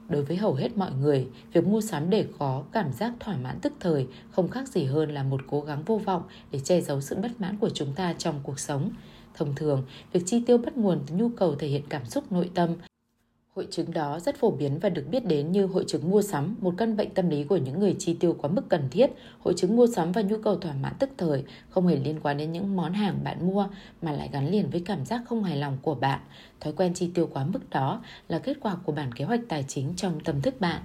Đối 0.08 0.22
với 0.22 0.36
hầu 0.36 0.54
hết 0.54 0.76
mọi 0.76 0.90
người, 1.00 1.26
việc 1.52 1.66
mua 1.66 1.80
sắm 1.80 2.10
để 2.10 2.26
có 2.38 2.64
cảm 2.72 2.92
giác 2.92 3.12
thỏa 3.20 3.36
mãn 3.36 3.58
tức 3.62 3.72
thời 3.80 4.06
không 4.30 4.48
khác 4.48 4.68
gì 4.68 4.84
hơn 4.84 5.10
là 5.10 5.22
một 5.22 5.40
cố 5.46 5.60
gắng 5.60 5.82
vô 5.86 6.00
vọng 6.04 6.22
để 6.52 6.58
che 6.58 6.80
giấu 6.80 7.00
sự 7.00 7.16
bất 7.16 7.40
mãn 7.40 7.56
của 7.56 7.70
chúng 7.70 7.92
ta 7.92 8.14
trong 8.18 8.40
cuộc 8.42 8.58
sống. 8.58 8.90
Thông 9.34 9.54
thường, 9.54 9.84
việc 10.12 10.22
chi 10.26 10.42
tiêu 10.46 10.58
bắt 10.58 10.76
nguồn 10.76 11.00
từ 11.06 11.14
nhu 11.14 11.28
cầu 11.28 11.54
thể 11.54 11.68
hiện 11.68 11.82
cảm 11.88 12.04
xúc 12.04 12.32
nội 12.32 12.50
tâm 12.54 12.70
Hội 13.56 13.66
chứng 13.70 13.92
đó 13.92 14.20
rất 14.20 14.36
phổ 14.36 14.50
biến 14.50 14.78
và 14.78 14.88
được 14.88 15.04
biết 15.10 15.26
đến 15.26 15.52
như 15.52 15.66
hội 15.66 15.84
chứng 15.88 16.10
mua 16.10 16.22
sắm, 16.22 16.56
một 16.60 16.74
căn 16.76 16.96
bệnh 16.96 17.10
tâm 17.10 17.30
lý 17.30 17.44
của 17.44 17.56
những 17.56 17.80
người 17.80 17.96
chi 17.98 18.16
tiêu 18.20 18.36
quá 18.40 18.50
mức 18.50 18.62
cần 18.68 18.88
thiết. 18.90 19.10
Hội 19.38 19.54
chứng 19.56 19.76
mua 19.76 19.86
sắm 19.86 20.12
và 20.12 20.22
nhu 20.22 20.36
cầu 20.42 20.56
thỏa 20.56 20.72
mãn 20.72 20.92
tức 20.98 21.10
thời 21.18 21.44
không 21.68 21.86
hề 21.86 21.96
liên 21.96 22.20
quan 22.22 22.36
đến 22.36 22.52
những 22.52 22.76
món 22.76 22.92
hàng 22.92 23.18
bạn 23.24 23.46
mua 23.46 23.68
mà 24.02 24.12
lại 24.12 24.30
gắn 24.32 24.50
liền 24.50 24.70
với 24.70 24.82
cảm 24.86 25.04
giác 25.06 25.22
không 25.28 25.44
hài 25.44 25.56
lòng 25.56 25.78
của 25.82 25.94
bạn. 25.94 26.20
Thói 26.60 26.72
quen 26.72 26.94
chi 26.94 27.10
tiêu 27.14 27.28
quá 27.32 27.44
mức 27.44 27.70
đó 27.70 28.02
là 28.28 28.38
kết 28.38 28.56
quả 28.60 28.76
của 28.84 28.92
bản 28.92 29.12
kế 29.12 29.24
hoạch 29.24 29.40
tài 29.48 29.64
chính 29.68 29.92
trong 29.96 30.20
tâm 30.20 30.42
thức 30.42 30.60
bạn. 30.60 30.82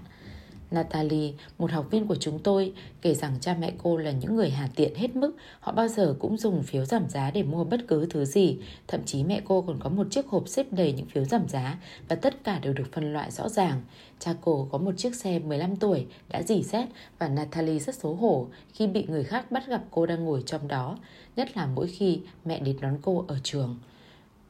Natalie, 0.71 1.33
một 1.57 1.71
học 1.71 1.87
viên 1.91 2.07
của 2.07 2.15
chúng 2.15 2.39
tôi, 2.39 2.73
kể 3.01 3.13
rằng 3.13 3.35
cha 3.41 3.55
mẹ 3.59 3.73
cô 3.83 3.97
là 3.97 4.11
những 4.11 4.35
người 4.35 4.49
hà 4.49 4.69
tiện 4.75 4.95
hết 4.95 5.15
mức. 5.15 5.31
Họ 5.59 5.71
bao 5.71 5.87
giờ 5.87 6.15
cũng 6.19 6.37
dùng 6.37 6.63
phiếu 6.63 6.85
giảm 6.85 7.09
giá 7.09 7.31
để 7.31 7.43
mua 7.43 7.63
bất 7.63 7.87
cứ 7.87 8.07
thứ 8.09 8.25
gì. 8.25 8.57
Thậm 8.87 9.01
chí 9.05 9.23
mẹ 9.23 9.41
cô 9.45 9.61
còn 9.61 9.79
có 9.79 9.89
một 9.89 10.07
chiếc 10.11 10.27
hộp 10.27 10.47
xếp 10.47 10.65
đầy 10.71 10.93
những 10.93 11.05
phiếu 11.05 11.25
giảm 11.25 11.47
giá 11.47 11.77
và 12.07 12.15
tất 12.15 12.43
cả 12.43 12.59
đều 12.59 12.73
được 12.73 12.91
phân 12.91 13.13
loại 13.13 13.31
rõ 13.31 13.49
ràng. 13.49 13.81
Cha 14.19 14.33
cô 14.41 14.67
có 14.71 14.77
một 14.77 14.91
chiếc 14.97 15.15
xe 15.15 15.39
15 15.39 15.75
tuổi, 15.75 16.05
đã 16.29 16.43
dỉ 16.43 16.63
xét 16.63 16.89
và 17.19 17.27
Natalie 17.27 17.79
rất 17.79 17.95
xấu 17.95 18.15
hổ 18.15 18.47
khi 18.73 18.87
bị 18.87 19.05
người 19.07 19.23
khác 19.23 19.51
bắt 19.51 19.67
gặp 19.67 19.83
cô 19.91 20.05
đang 20.05 20.25
ngồi 20.25 20.43
trong 20.45 20.67
đó. 20.67 20.97
Nhất 21.35 21.57
là 21.57 21.65
mỗi 21.65 21.87
khi 21.87 22.19
mẹ 22.45 22.59
đến 22.59 22.77
đón 22.81 22.97
cô 23.01 23.25
ở 23.27 23.37
trường. 23.43 23.79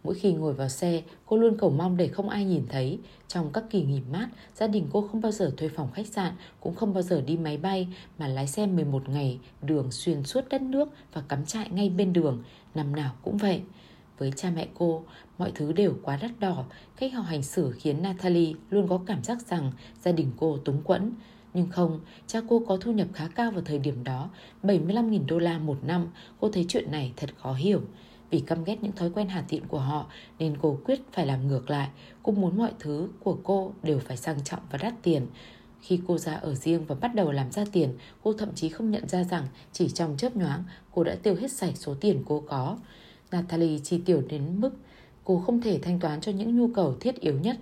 Mỗi 0.04 0.16
khi 0.16 0.34
ngồi 0.34 0.54
vào 0.54 0.70
xe, 0.70 1.02
cô 1.26 1.38
luôn 1.38 1.58
cầu 1.58 1.70
mong 1.70 1.98
để 1.98 2.08
không 2.08 2.30
ai 2.30 2.46
nhìn 2.46 2.66
thấy. 2.70 3.00
Trong 3.28 3.50
các 3.54 3.64
kỳ 3.70 3.84
nghỉ 3.84 4.02
mát, 4.12 4.30
gia 4.56 4.68
đình 4.68 4.88
cô 4.92 5.08
không 5.08 5.22
bao 5.22 5.32
giờ 5.32 5.54
thuê 5.58 5.70
phòng 5.70 5.92
khách 5.94 6.08
sạn, 6.08 6.34
cũng 6.60 6.76
không 6.76 6.94
bao 6.94 7.04
giờ 7.04 7.22
đi 7.22 7.38
máy 7.38 7.58
bay, 7.58 7.88
mà 8.18 8.28
lái 8.28 8.48
xe 8.48 8.66
11 8.66 9.10
ngày, 9.10 9.40
đường 9.62 9.92
xuyên 9.92 10.24
suốt 10.24 10.50
đất 10.50 10.62
nước 10.62 10.90
và 11.14 11.22
cắm 11.28 11.46
trại 11.46 11.70
ngay 11.70 11.90
bên 11.90 12.14
đường, 12.14 12.44
năm 12.76 12.96
nào 12.96 13.12
cũng 13.22 13.38
vậy. 13.38 13.62
Với 14.18 14.32
cha 14.36 14.52
mẹ 14.56 14.68
cô, 14.78 15.04
mọi 15.38 15.52
thứ 15.56 15.72
đều 15.72 15.94
quá 16.04 16.18
đắt 16.22 16.32
đỏ, 16.40 16.66
cách 16.98 17.14
họ 17.14 17.22
hành 17.22 17.44
xử 17.44 17.72
khiến 17.72 18.02
Natalie 18.02 18.54
luôn 18.70 18.88
có 18.88 19.00
cảm 19.06 19.24
giác 19.24 19.42
rằng 19.48 19.72
gia 20.02 20.12
đình 20.12 20.32
cô 20.38 20.58
túng 20.58 20.84
quẫn. 20.84 21.14
Nhưng 21.54 21.70
không, 21.70 22.00
cha 22.28 22.42
cô 22.50 22.62
có 22.68 22.78
thu 22.78 22.92
nhập 22.92 23.08
khá 23.14 23.28
cao 23.28 23.52
vào 23.52 23.62
thời 23.66 23.80
điểm 23.80 24.04
đó, 24.04 24.30
75.000 24.64 25.26
đô 25.28 25.40
la 25.40 25.58
một 25.58 25.78
năm, 25.84 26.08
cô 26.40 26.50
thấy 26.50 26.66
chuyện 26.70 26.92
này 26.92 27.14
thật 27.18 27.30
khó 27.38 27.54
hiểu. 27.54 27.82
Vì 28.32 28.40
căm 28.40 28.64
ghét 28.64 28.78
những 28.82 28.92
thói 28.92 29.10
quen 29.10 29.30
hà 29.30 29.42
tiện 29.48 29.68
của 29.68 29.80
họ 29.80 30.06
nên 30.40 30.58
cô 30.62 30.78
quyết 30.86 31.02
phải 31.12 31.26
làm 31.26 31.48
ngược 31.48 31.70
lại. 31.70 31.90
Cô 32.24 32.32
muốn 32.32 32.58
mọi 32.58 32.72
thứ 32.80 33.10
của 33.20 33.38
cô 33.44 33.74
đều 33.84 34.00
phải 34.00 34.18
sang 34.18 34.44
trọng 34.44 34.60
và 34.72 34.78
đắt 34.78 34.94
tiền. 35.04 35.28
Khi 35.82 36.00
cô 36.08 36.18
ra 36.18 36.36
ở 36.36 36.56
riêng 36.56 36.86
và 36.86 36.96
bắt 36.96 37.16
đầu 37.16 37.32
làm 37.32 37.52
ra 37.52 37.66
tiền, 37.72 37.98
cô 38.24 38.34
thậm 38.34 38.50
chí 38.56 38.70
không 38.70 38.92
nhận 38.92 39.08
ra 39.08 39.24
rằng 39.24 39.48
chỉ 39.72 39.90
trong 39.90 40.18
chớp 40.18 40.36
nhoáng 40.36 40.64
cô 40.92 41.04
đã 41.04 41.16
tiêu 41.24 41.36
hết 41.36 41.52
sạch 41.52 41.74
số 41.76 41.96
tiền 42.02 42.24
cô 42.28 42.44
có. 42.48 42.78
Natalie 43.32 43.80
chi 43.80 44.02
tiêu 44.06 44.22
đến 44.30 44.62
mức 44.62 44.72
cô 45.24 45.40
không 45.40 45.62
thể 45.62 45.80
thanh 45.82 46.00
toán 46.00 46.22
cho 46.22 46.32
những 46.32 46.58
nhu 46.58 46.68
cầu 46.74 46.96
thiết 47.00 47.20
yếu 47.20 47.40
nhất. 47.40 47.58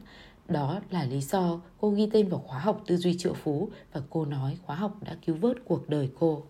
Đó 0.48 0.80
là 0.90 1.06
lý 1.06 1.22
do 1.22 1.60
cô 1.82 1.90
ghi 1.90 2.10
tên 2.14 2.28
vào 2.28 2.40
khóa 2.48 2.60
học 2.60 2.84
tư 2.88 2.98
duy 2.98 3.18
triệu 3.18 3.34
phú 3.34 3.70
và 3.94 4.02
cô 4.10 4.26
nói 4.26 4.58
khóa 4.66 4.76
học 4.76 5.04
đã 5.04 5.16
cứu 5.26 5.36
vớt 5.36 5.58
cuộc 5.66 5.90
đời 5.90 6.10
cô. 6.20 6.44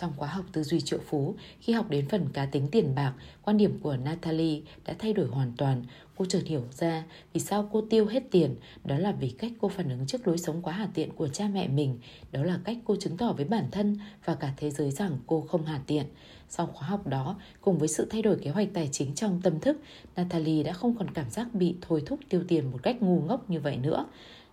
Trong 0.00 0.12
khóa 0.16 0.28
học 0.28 0.44
tư 0.52 0.62
duy 0.62 0.80
triệu 0.80 0.98
phú, 1.06 1.34
khi 1.60 1.72
học 1.72 1.90
đến 1.90 2.08
phần 2.08 2.28
cá 2.32 2.46
tính 2.46 2.68
tiền 2.72 2.94
bạc, 2.94 3.14
quan 3.42 3.56
điểm 3.56 3.78
của 3.82 3.96
Natalie 3.96 4.60
đã 4.86 4.94
thay 4.98 5.12
đổi 5.12 5.26
hoàn 5.26 5.52
toàn. 5.56 5.84
Cô 6.16 6.24
chợt 6.24 6.42
hiểu 6.46 6.62
ra 6.70 7.04
vì 7.32 7.40
sao 7.40 7.68
cô 7.72 7.84
tiêu 7.90 8.06
hết 8.06 8.22
tiền, 8.30 8.56
đó 8.84 8.98
là 8.98 9.12
vì 9.12 9.30
cách 9.30 9.52
cô 9.60 9.68
phản 9.68 9.88
ứng 9.88 10.06
trước 10.06 10.26
lối 10.26 10.38
sống 10.38 10.62
quá 10.62 10.72
hà 10.72 10.88
tiện 10.94 11.12
của 11.12 11.28
cha 11.28 11.48
mẹ 11.52 11.68
mình. 11.68 11.98
Đó 12.32 12.42
là 12.42 12.58
cách 12.64 12.76
cô 12.84 12.96
chứng 12.96 13.16
tỏ 13.16 13.32
với 13.32 13.44
bản 13.44 13.64
thân 13.70 13.98
và 14.24 14.34
cả 14.34 14.52
thế 14.56 14.70
giới 14.70 14.90
rằng 14.90 15.18
cô 15.26 15.40
không 15.40 15.66
hà 15.66 15.80
tiện. 15.86 16.06
Sau 16.48 16.66
khóa 16.66 16.88
học 16.88 17.06
đó, 17.06 17.36
cùng 17.60 17.78
với 17.78 17.88
sự 17.88 18.06
thay 18.10 18.22
đổi 18.22 18.36
kế 18.36 18.50
hoạch 18.50 18.68
tài 18.74 18.88
chính 18.92 19.14
trong 19.14 19.40
tâm 19.42 19.60
thức, 19.60 19.80
Natalie 20.16 20.62
đã 20.62 20.72
không 20.72 20.96
còn 20.98 21.10
cảm 21.10 21.30
giác 21.30 21.54
bị 21.54 21.76
thôi 21.80 22.02
thúc 22.06 22.20
tiêu 22.28 22.44
tiền 22.48 22.70
một 22.70 22.78
cách 22.82 23.02
ngu 23.02 23.20
ngốc 23.20 23.50
như 23.50 23.60
vậy 23.60 23.76
nữa. 23.76 24.06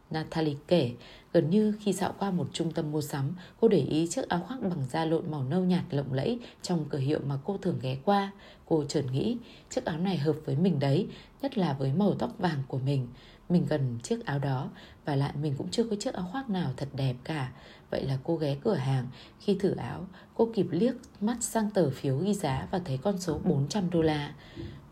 Natalie 0.09 0.55
kể, 0.67 0.91
gần 1.37 1.49
như 1.49 1.73
khi 1.79 1.93
dạo 1.93 2.13
qua 2.19 2.31
một 2.31 2.47
trung 2.53 2.71
tâm 2.71 2.91
mua 2.91 3.01
sắm, 3.01 3.35
cô 3.59 3.67
để 3.67 3.77
ý 3.77 4.07
chiếc 4.07 4.29
áo 4.29 4.45
khoác 4.47 4.61
bằng 4.61 4.85
da 4.89 5.05
lộn 5.05 5.31
màu 5.31 5.43
nâu 5.43 5.63
nhạt 5.63 5.83
lộng 5.89 6.13
lẫy 6.13 6.39
trong 6.61 6.85
cửa 6.89 6.97
hiệu 6.97 7.19
mà 7.27 7.37
cô 7.45 7.57
thường 7.57 7.79
ghé 7.81 7.97
qua. 8.05 8.31
Cô 8.65 8.83
chợt 8.87 9.03
nghĩ, 9.11 9.37
chiếc 9.69 9.85
áo 9.85 9.97
này 9.97 10.17
hợp 10.17 10.35
với 10.45 10.55
mình 10.55 10.79
đấy, 10.79 11.07
nhất 11.41 11.57
là 11.57 11.73
với 11.73 11.93
màu 11.93 12.13
tóc 12.19 12.31
vàng 12.37 12.63
của 12.67 12.77
mình. 12.77 13.07
Mình 13.49 13.65
cần 13.69 13.99
chiếc 14.03 14.25
áo 14.25 14.39
đó 14.39 14.69
và 15.05 15.15
lại 15.15 15.33
mình 15.41 15.53
cũng 15.57 15.67
chưa 15.71 15.83
có 15.83 15.95
chiếc 15.99 16.13
áo 16.13 16.29
khoác 16.31 16.49
nào 16.49 16.73
thật 16.77 16.89
đẹp 16.93 17.15
cả. 17.23 17.51
Vậy 17.89 18.03
là 18.03 18.17
cô 18.23 18.35
ghé 18.35 18.57
cửa 18.63 18.75
hàng. 18.75 19.07
Khi 19.39 19.57
thử 19.59 19.75
áo, 19.75 20.07
cô 20.35 20.49
kịp 20.55 20.67
liếc 20.71 20.95
mắt 21.21 21.37
sang 21.43 21.69
tờ 21.69 21.89
phiếu 21.89 22.17
ghi 22.17 22.33
giá 22.33 22.67
và 22.71 22.79
thấy 22.85 22.97
con 22.97 23.19
số 23.19 23.39
400 23.43 23.89
đô 23.89 24.01
la. 24.01 24.33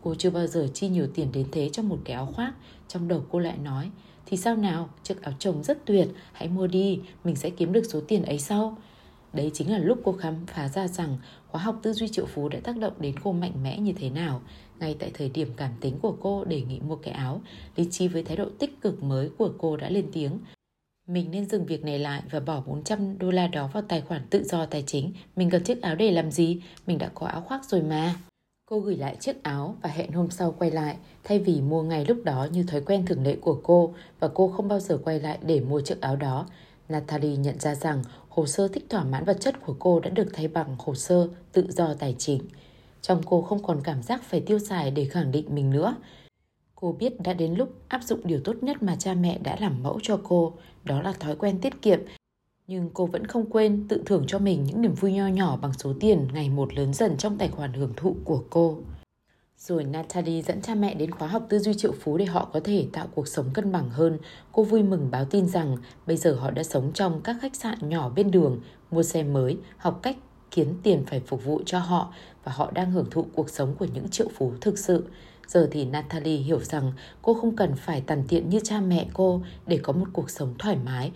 Cô 0.02 0.14
chưa 0.14 0.30
bao 0.30 0.46
giờ 0.46 0.68
chi 0.74 0.88
nhiều 0.88 1.06
tiền 1.14 1.32
đến 1.32 1.46
thế 1.52 1.70
cho 1.72 1.82
một 1.82 1.98
cái 2.04 2.14
áo 2.14 2.26
khoác. 2.26 2.52
Trong 2.88 3.08
đầu 3.08 3.24
cô 3.30 3.38
lại 3.38 3.58
nói, 3.58 3.90
thì 4.26 4.36
sao 4.36 4.56
nào, 4.56 4.88
chiếc 5.02 5.22
áo 5.22 5.34
chồng 5.38 5.62
rất 5.62 5.84
tuyệt, 5.84 6.08
hãy 6.32 6.48
mua 6.48 6.66
đi, 6.66 7.00
mình 7.24 7.36
sẽ 7.36 7.50
kiếm 7.50 7.72
được 7.72 7.82
số 7.84 8.00
tiền 8.08 8.22
ấy 8.22 8.38
sau. 8.38 8.76
Đấy 9.32 9.50
chính 9.54 9.72
là 9.72 9.78
lúc 9.78 9.98
cô 10.04 10.12
khám 10.12 10.46
phá 10.46 10.68
ra 10.68 10.88
rằng 10.88 11.16
khóa 11.46 11.62
học 11.62 11.80
tư 11.82 11.92
duy 11.92 12.08
triệu 12.08 12.26
phú 12.26 12.48
đã 12.48 12.60
tác 12.64 12.76
động 12.76 12.92
đến 12.98 13.14
cô 13.24 13.32
mạnh 13.32 13.52
mẽ 13.62 13.78
như 13.78 13.92
thế 13.92 14.10
nào. 14.10 14.42
Ngay 14.78 14.96
tại 14.98 15.10
thời 15.14 15.28
điểm 15.28 15.48
cảm 15.56 15.70
tính 15.80 15.98
của 16.02 16.16
cô 16.20 16.44
đề 16.44 16.62
nghị 16.62 16.80
mua 16.80 16.96
cái 16.96 17.14
áo, 17.14 17.40
lý 17.76 17.86
trí 17.90 18.08
với 18.08 18.22
thái 18.22 18.36
độ 18.36 18.48
tích 18.58 18.80
cực 18.80 19.02
mới 19.02 19.30
của 19.38 19.52
cô 19.58 19.76
đã 19.76 19.90
lên 19.90 20.06
tiếng. 20.12 20.38
Mình 21.08 21.30
nên 21.30 21.48
dừng 21.48 21.66
việc 21.66 21.84
này 21.84 21.98
lại 21.98 22.22
và 22.30 22.40
bỏ 22.40 22.62
400 22.66 23.18
đô 23.18 23.30
la 23.30 23.46
đó 23.46 23.70
vào 23.72 23.82
tài 23.88 24.00
khoản 24.00 24.22
tự 24.30 24.44
do 24.44 24.66
tài 24.66 24.82
chính. 24.82 25.12
Mình 25.36 25.50
cần 25.50 25.64
chiếc 25.64 25.82
áo 25.82 25.94
để 25.94 26.10
làm 26.10 26.30
gì? 26.30 26.60
Mình 26.86 26.98
đã 26.98 27.10
có 27.14 27.26
áo 27.26 27.40
khoác 27.40 27.64
rồi 27.64 27.82
mà. 27.82 28.14
Cô 28.70 28.80
gửi 28.80 28.96
lại 28.96 29.16
chiếc 29.20 29.42
áo 29.42 29.76
và 29.82 29.90
hẹn 29.90 30.12
hôm 30.12 30.30
sau 30.30 30.54
quay 30.58 30.70
lại, 30.70 30.96
thay 31.24 31.38
vì 31.38 31.60
mua 31.60 31.82
ngay 31.82 32.04
lúc 32.04 32.18
đó 32.24 32.46
như 32.52 32.62
thói 32.62 32.80
quen 32.80 33.06
thường 33.06 33.22
lệ 33.22 33.36
của 33.40 33.60
cô 33.62 33.94
và 34.20 34.28
cô 34.28 34.48
không 34.48 34.68
bao 34.68 34.80
giờ 34.80 34.98
quay 35.04 35.20
lại 35.20 35.38
để 35.42 35.60
mua 35.60 35.80
chiếc 35.80 36.00
áo 36.00 36.16
đó. 36.16 36.46
Natalie 36.88 37.36
nhận 37.36 37.58
ra 37.58 37.74
rằng 37.74 38.02
hồ 38.28 38.46
sơ 38.46 38.68
thích 38.68 38.86
thỏa 38.90 39.04
mãn 39.04 39.24
vật 39.24 39.36
chất 39.40 39.54
của 39.66 39.76
cô 39.78 40.00
đã 40.00 40.10
được 40.10 40.28
thay 40.32 40.48
bằng 40.48 40.76
hồ 40.78 40.94
sơ 40.94 41.28
tự 41.52 41.66
do 41.70 41.94
tài 41.94 42.14
chính. 42.18 42.40
Trong 43.02 43.22
cô 43.26 43.42
không 43.42 43.62
còn 43.62 43.80
cảm 43.84 44.02
giác 44.02 44.22
phải 44.22 44.40
tiêu 44.40 44.58
xài 44.58 44.90
để 44.90 45.04
khẳng 45.04 45.32
định 45.32 45.46
mình 45.54 45.70
nữa. 45.70 45.96
Cô 46.74 46.92
biết 46.92 47.20
đã 47.20 47.32
đến 47.32 47.54
lúc 47.54 47.68
áp 47.88 48.02
dụng 48.02 48.20
điều 48.24 48.40
tốt 48.44 48.56
nhất 48.60 48.82
mà 48.82 48.96
cha 48.96 49.14
mẹ 49.14 49.38
đã 49.38 49.56
làm 49.60 49.82
mẫu 49.82 49.98
cho 50.02 50.20
cô, 50.24 50.52
đó 50.84 51.02
là 51.02 51.12
thói 51.12 51.36
quen 51.36 51.58
tiết 51.60 51.82
kiệm. 51.82 52.00
Nhưng 52.68 52.90
cô 52.94 53.06
vẫn 53.06 53.26
không 53.26 53.50
quên 53.50 53.88
tự 53.88 54.02
thưởng 54.06 54.24
cho 54.26 54.38
mình 54.38 54.64
những 54.64 54.82
niềm 54.82 54.94
vui 54.94 55.12
nho 55.12 55.26
nhỏ 55.26 55.56
bằng 55.56 55.72
số 55.72 55.94
tiền 56.00 56.28
ngày 56.32 56.50
một 56.50 56.74
lớn 56.74 56.94
dần 56.94 57.16
trong 57.16 57.38
tài 57.38 57.48
khoản 57.48 57.72
hưởng 57.72 57.92
thụ 57.96 58.16
của 58.24 58.44
cô. 58.50 58.78
Rồi 59.58 59.84
Natalie 59.84 60.42
dẫn 60.42 60.60
cha 60.62 60.74
mẹ 60.74 60.94
đến 60.94 61.10
khóa 61.10 61.28
học 61.28 61.46
tư 61.48 61.58
duy 61.58 61.74
triệu 61.74 61.92
phú 62.00 62.18
để 62.18 62.24
họ 62.24 62.50
có 62.52 62.60
thể 62.64 62.86
tạo 62.92 63.06
cuộc 63.14 63.28
sống 63.28 63.50
cân 63.54 63.72
bằng 63.72 63.90
hơn. 63.90 64.18
Cô 64.52 64.62
vui 64.62 64.82
mừng 64.82 65.10
báo 65.10 65.24
tin 65.24 65.48
rằng 65.48 65.76
bây 66.06 66.16
giờ 66.16 66.34
họ 66.34 66.50
đã 66.50 66.62
sống 66.62 66.92
trong 66.92 67.20
các 67.24 67.36
khách 67.40 67.56
sạn 67.56 67.88
nhỏ 67.88 68.08
bên 68.08 68.30
đường, 68.30 68.60
mua 68.90 69.02
xe 69.02 69.22
mới, 69.22 69.58
học 69.76 70.00
cách 70.02 70.16
kiếm 70.50 70.74
tiền 70.82 71.04
phải 71.06 71.20
phục 71.20 71.44
vụ 71.44 71.62
cho 71.66 71.78
họ 71.78 72.12
và 72.44 72.52
họ 72.52 72.70
đang 72.70 72.90
hưởng 72.90 73.10
thụ 73.10 73.26
cuộc 73.34 73.50
sống 73.50 73.74
của 73.78 73.86
những 73.94 74.08
triệu 74.08 74.28
phú 74.34 74.52
thực 74.60 74.78
sự. 74.78 75.04
Giờ 75.46 75.68
thì 75.70 75.84
Natalie 75.84 76.36
hiểu 76.36 76.60
rằng 76.60 76.92
cô 77.22 77.34
không 77.34 77.56
cần 77.56 77.74
phải 77.76 78.00
tàn 78.00 78.24
tiện 78.28 78.48
như 78.48 78.60
cha 78.64 78.80
mẹ 78.80 79.06
cô 79.12 79.42
để 79.66 79.78
có 79.82 79.92
một 79.92 80.06
cuộc 80.12 80.30
sống 80.30 80.54
thoải 80.58 80.76
mái. 80.84 81.12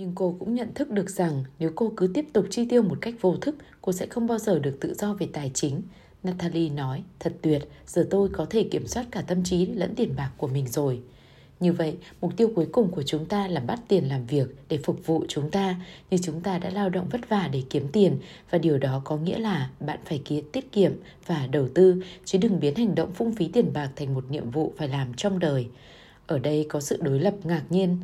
Nhưng 0.00 0.12
cô 0.14 0.36
cũng 0.38 0.54
nhận 0.54 0.74
thức 0.74 0.90
được 0.90 1.10
rằng 1.10 1.44
nếu 1.58 1.70
cô 1.74 1.92
cứ 1.96 2.10
tiếp 2.14 2.26
tục 2.32 2.46
chi 2.50 2.66
tiêu 2.68 2.82
một 2.82 2.98
cách 3.00 3.14
vô 3.20 3.36
thức, 3.36 3.56
cô 3.82 3.92
sẽ 3.92 4.06
không 4.06 4.26
bao 4.26 4.38
giờ 4.38 4.58
được 4.58 4.76
tự 4.80 4.94
do 4.94 5.14
về 5.14 5.28
tài 5.32 5.50
chính. 5.54 5.82
Natalie 6.22 6.70
nói, 6.70 7.02
thật 7.18 7.32
tuyệt, 7.42 7.68
giờ 7.86 8.06
tôi 8.10 8.28
có 8.28 8.46
thể 8.50 8.62
kiểm 8.70 8.86
soát 8.86 9.06
cả 9.10 9.22
tâm 9.22 9.44
trí 9.44 9.66
lẫn 9.66 9.94
tiền 9.94 10.14
bạc 10.16 10.30
của 10.36 10.46
mình 10.46 10.66
rồi. 10.68 11.00
Như 11.60 11.72
vậy, 11.72 11.96
mục 12.20 12.36
tiêu 12.36 12.50
cuối 12.54 12.66
cùng 12.72 12.90
của 12.90 13.02
chúng 13.02 13.24
ta 13.26 13.48
là 13.48 13.60
bắt 13.60 13.80
tiền 13.88 14.08
làm 14.08 14.26
việc 14.26 14.48
để 14.68 14.78
phục 14.84 15.06
vụ 15.06 15.24
chúng 15.28 15.50
ta, 15.50 15.76
như 16.10 16.18
chúng 16.22 16.40
ta 16.40 16.58
đã 16.58 16.70
lao 16.70 16.90
động 16.90 17.08
vất 17.10 17.28
vả 17.28 17.48
để 17.52 17.62
kiếm 17.70 17.88
tiền 17.92 18.18
và 18.50 18.58
điều 18.58 18.78
đó 18.78 19.02
có 19.04 19.16
nghĩa 19.16 19.38
là 19.38 19.70
bạn 19.80 19.98
phải 20.04 20.22
kia 20.24 20.40
tiết 20.52 20.72
kiệm 20.72 20.92
và 21.26 21.46
đầu 21.46 21.68
tư, 21.74 22.02
chứ 22.24 22.38
đừng 22.38 22.60
biến 22.60 22.74
hành 22.74 22.94
động 22.94 23.12
phung 23.12 23.34
phí 23.34 23.48
tiền 23.48 23.72
bạc 23.72 23.90
thành 23.96 24.14
một 24.14 24.30
nhiệm 24.30 24.50
vụ 24.50 24.72
phải 24.76 24.88
làm 24.88 25.14
trong 25.14 25.38
đời. 25.38 25.66
Ở 26.26 26.38
đây 26.38 26.66
có 26.68 26.80
sự 26.80 26.98
đối 27.02 27.20
lập 27.20 27.34
ngạc 27.44 27.62
nhiên. 27.70 27.98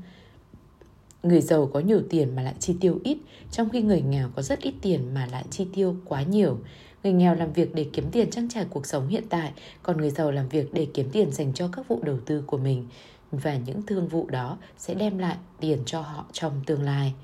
Người 1.25 1.41
giàu 1.41 1.71
có 1.73 1.81
nhiều 1.81 2.03
tiền 2.11 2.37
mà 2.37 2.43
lại 2.43 2.55
chi 2.59 2.77
tiêu 2.81 3.01
ít, 3.05 3.19
trong 3.51 3.71
khi 3.71 3.83
người 3.83 4.03
nghèo 4.03 4.29
có 4.37 4.43
rất 4.43 4.61
ít 4.61 4.75
tiền 4.83 5.15
mà 5.15 5.27
lại 5.27 5.45
chi 5.51 5.67
tiêu 5.75 5.97
quá 6.05 6.23
nhiều. 6.23 6.59
Người 7.03 7.13
nghèo 7.13 7.35
làm 7.35 7.53
việc 7.53 7.75
để 7.75 7.87
kiếm 7.93 8.11
tiền 8.13 8.31
trang 8.31 8.49
trải 8.49 8.67
cuộc 8.71 8.87
sống 8.87 9.09
hiện 9.09 9.25
tại, 9.29 9.53
còn 9.83 9.97
người 9.97 10.11
giàu 10.11 10.31
làm 10.31 10.49
việc 10.49 10.75
để 10.75 10.87
kiếm 10.95 11.11
tiền 11.13 11.33
dành 11.33 11.53
cho 11.55 11.69
các 11.73 11.89
vụ 11.89 12.01
đầu 12.03 12.19
tư 12.27 12.43
của 12.47 12.59
mình 12.59 12.87
và 13.33 13.57
những 13.57 13.83
thương 13.83 14.09
vụ 14.09 14.27
đó 14.31 14.59
sẽ 14.79 14.95
đem 14.95 15.19
lại 15.19 15.37
tiền 15.61 15.79
cho 15.87 16.01
họ 16.01 16.25
trong 16.33 16.61
tương 16.67 16.83
lai. 16.83 17.15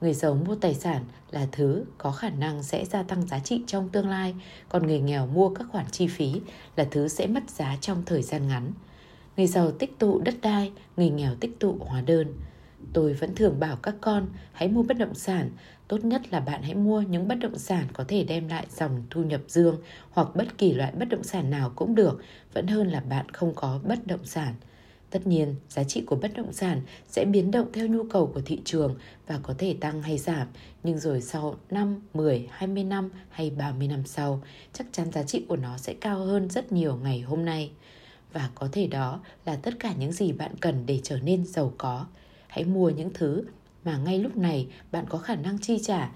Người 0.00 0.14
giàu 0.14 0.34
mua 0.34 0.54
tài 0.54 0.74
sản 0.74 1.04
là 1.30 1.46
thứ 1.52 1.84
có 1.98 2.12
khả 2.12 2.30
năng 2.30 2.62
sẽ 2.62 2.84
gia 2.84 3.02
tăng 3.02 3.26
giá 3.26 3.38
trị 3.38 3.62
trong 3.66 3.88
tương 3.88 4.08
lai, 4.08 4.34
còn 4.68 4.86
người 4.86 5.00
nghèo 5.00 5.26
mua 5.26 5.48
các 5.48 5.66
khoản 5.72 5.86
chi 5.90 6.06
phí 6.06 6.40
là 6.76 6.86
thứ 6.90 7.08
sẽ 7.08 7.26
mất 7.26 7.50
giá 7.50 7.76
trong 7.80 8.02
thời 8.06 8.22
gian 8.22 8.48
ngắn. 8.48 8.72
Người 9.36 9.46
giàu 9.46 9.70
tích 9.70 9.98
tụ 9.98 10.20
đất 10.20 10.34
đai, 10.42 10.72
người 10.96 11.10
nghèo 11.10 11.34
tích 11.34 11.60
tụ 11.60 11.76
hóa 11.80 12.00
đơn. 12.00 12.34
Tôi 12.92 13.14
vẫn 13.14 13.34
thường 13.34 13.60
bảo 13.60 13.76
các 13.76 13.94
con 14.00 14.26
hãy 14.52 14.68
mua 14.68 14.82
bất 14.82 14.98
động 14.98 15.14
sản, 15.14 15.50
tốt 15.88 16.04
nhất 16.04 16.22
là 16.32 16.40
bạn 16.40 16.62
hãy 16.62 16.74
mua 16.74 17.00
những 17.00 17.28
bất 17.28 17.34
động 17.34 17.58
sản 17.58 17.86
có 17.92 18.04
thể 18.08 18.24
đem 18.24 18.48
lại 18.48 18.66
dòng 18.70 19.02
thu 19.10 19.22
nhập 19.22 19.40
dương 19.48 19.76
hoặc 20.10 20.28
bất 20.34 20.58
kỳ 20.58 20.72
loại 20.72 20.92
bất 20.92 21.08
động 21.08 21.22
sản 21.22 21.50
nào 21.50 21.72
cũng 21.76 21.94
được, 21.94 22.20
vẫn 22.52 22.66
hơn 22.66 22.88
là 22.88 23.00
bạn 23.00 23.28
không 23.28 23.54
có 23.54 23.80
bất 23.84 24.06
động 24.06 24.24
sản. 24.24 24.54
Tất 25.10 25.26
nhiên, 25.26 25.54
giá 25.68 25.84
trị 25.84 26.02
của 26.06 26.16
bất 26.16 26.30
động 26.36 26.52
sản 26.52 26.80
sẽ 27.08 27.24
biến 27.24 27.50
động 27.50 27.66
theo 27.72 27.86
nhu 27.86 28.04
cầu 28.04 28.30
của 28.34 28.40
thị 28.40 28.60
trường 28.64 28.94
và 29.26 29.40
có 29.42 29.54
thể 29.58 29.76
tăng 29.80 30.02
hay 30.02 30.18
giảm, 30.18 30.46
nhưng 30.82 30.98
rồi 30.98 31.20
sau 31.20 31.56
5, 31.70 32.00
10, 32.14 32.48
20 32.50 32.84
năm 32.84 33.10
hay 33.28 33.50
30 33.50 33.88
năm 33.88 34.02
sau, 34.06 34.42
chắc 34.72 34.86
chắn 34.92 35.12
giá 35.12 35.22
trị 35.22 35.44
của 35.48 35.56
nó 35.56 35.76
sẽ 35.76 35.94
cao 35.94 36.24
hơn 36.24 36.50
rất 36.50 36.72
nhiều 36.72 36.96
ngày 36.96 37.20
hôm 37.20 37.44
nay. 37.44 37.70
Và 38.32 38.50
có 38.54 38.68
thể 38.72 38.86
đó 38.86 39.20
là 39.46 39.56
tất 39.56 39.74
cả 39.78 39.94
những 39.98 40.12
gì 40.12 40.32
bạn 40.32 40.52
cần 40.60 40.86
để 40.86 41.00
trở 41.02 41.18
nên 41.20 41.46
giàu 41.46 41.72
có. 41.78 42.06
Hãy 42.50 42.64
mua 42.64 42.90
những 42.90 43.10
thứ 43.14 43.44
mà 43.84 43.98
ngay 43.98 44.18
lúc 44.18 44.36
này 44.36 44.68
bạn 44.92 45.04
có 45.08 45.18
khả 45.18 45.34
năng 45.34 45.58
chi 45.58 45.78
trả 45.82 46.10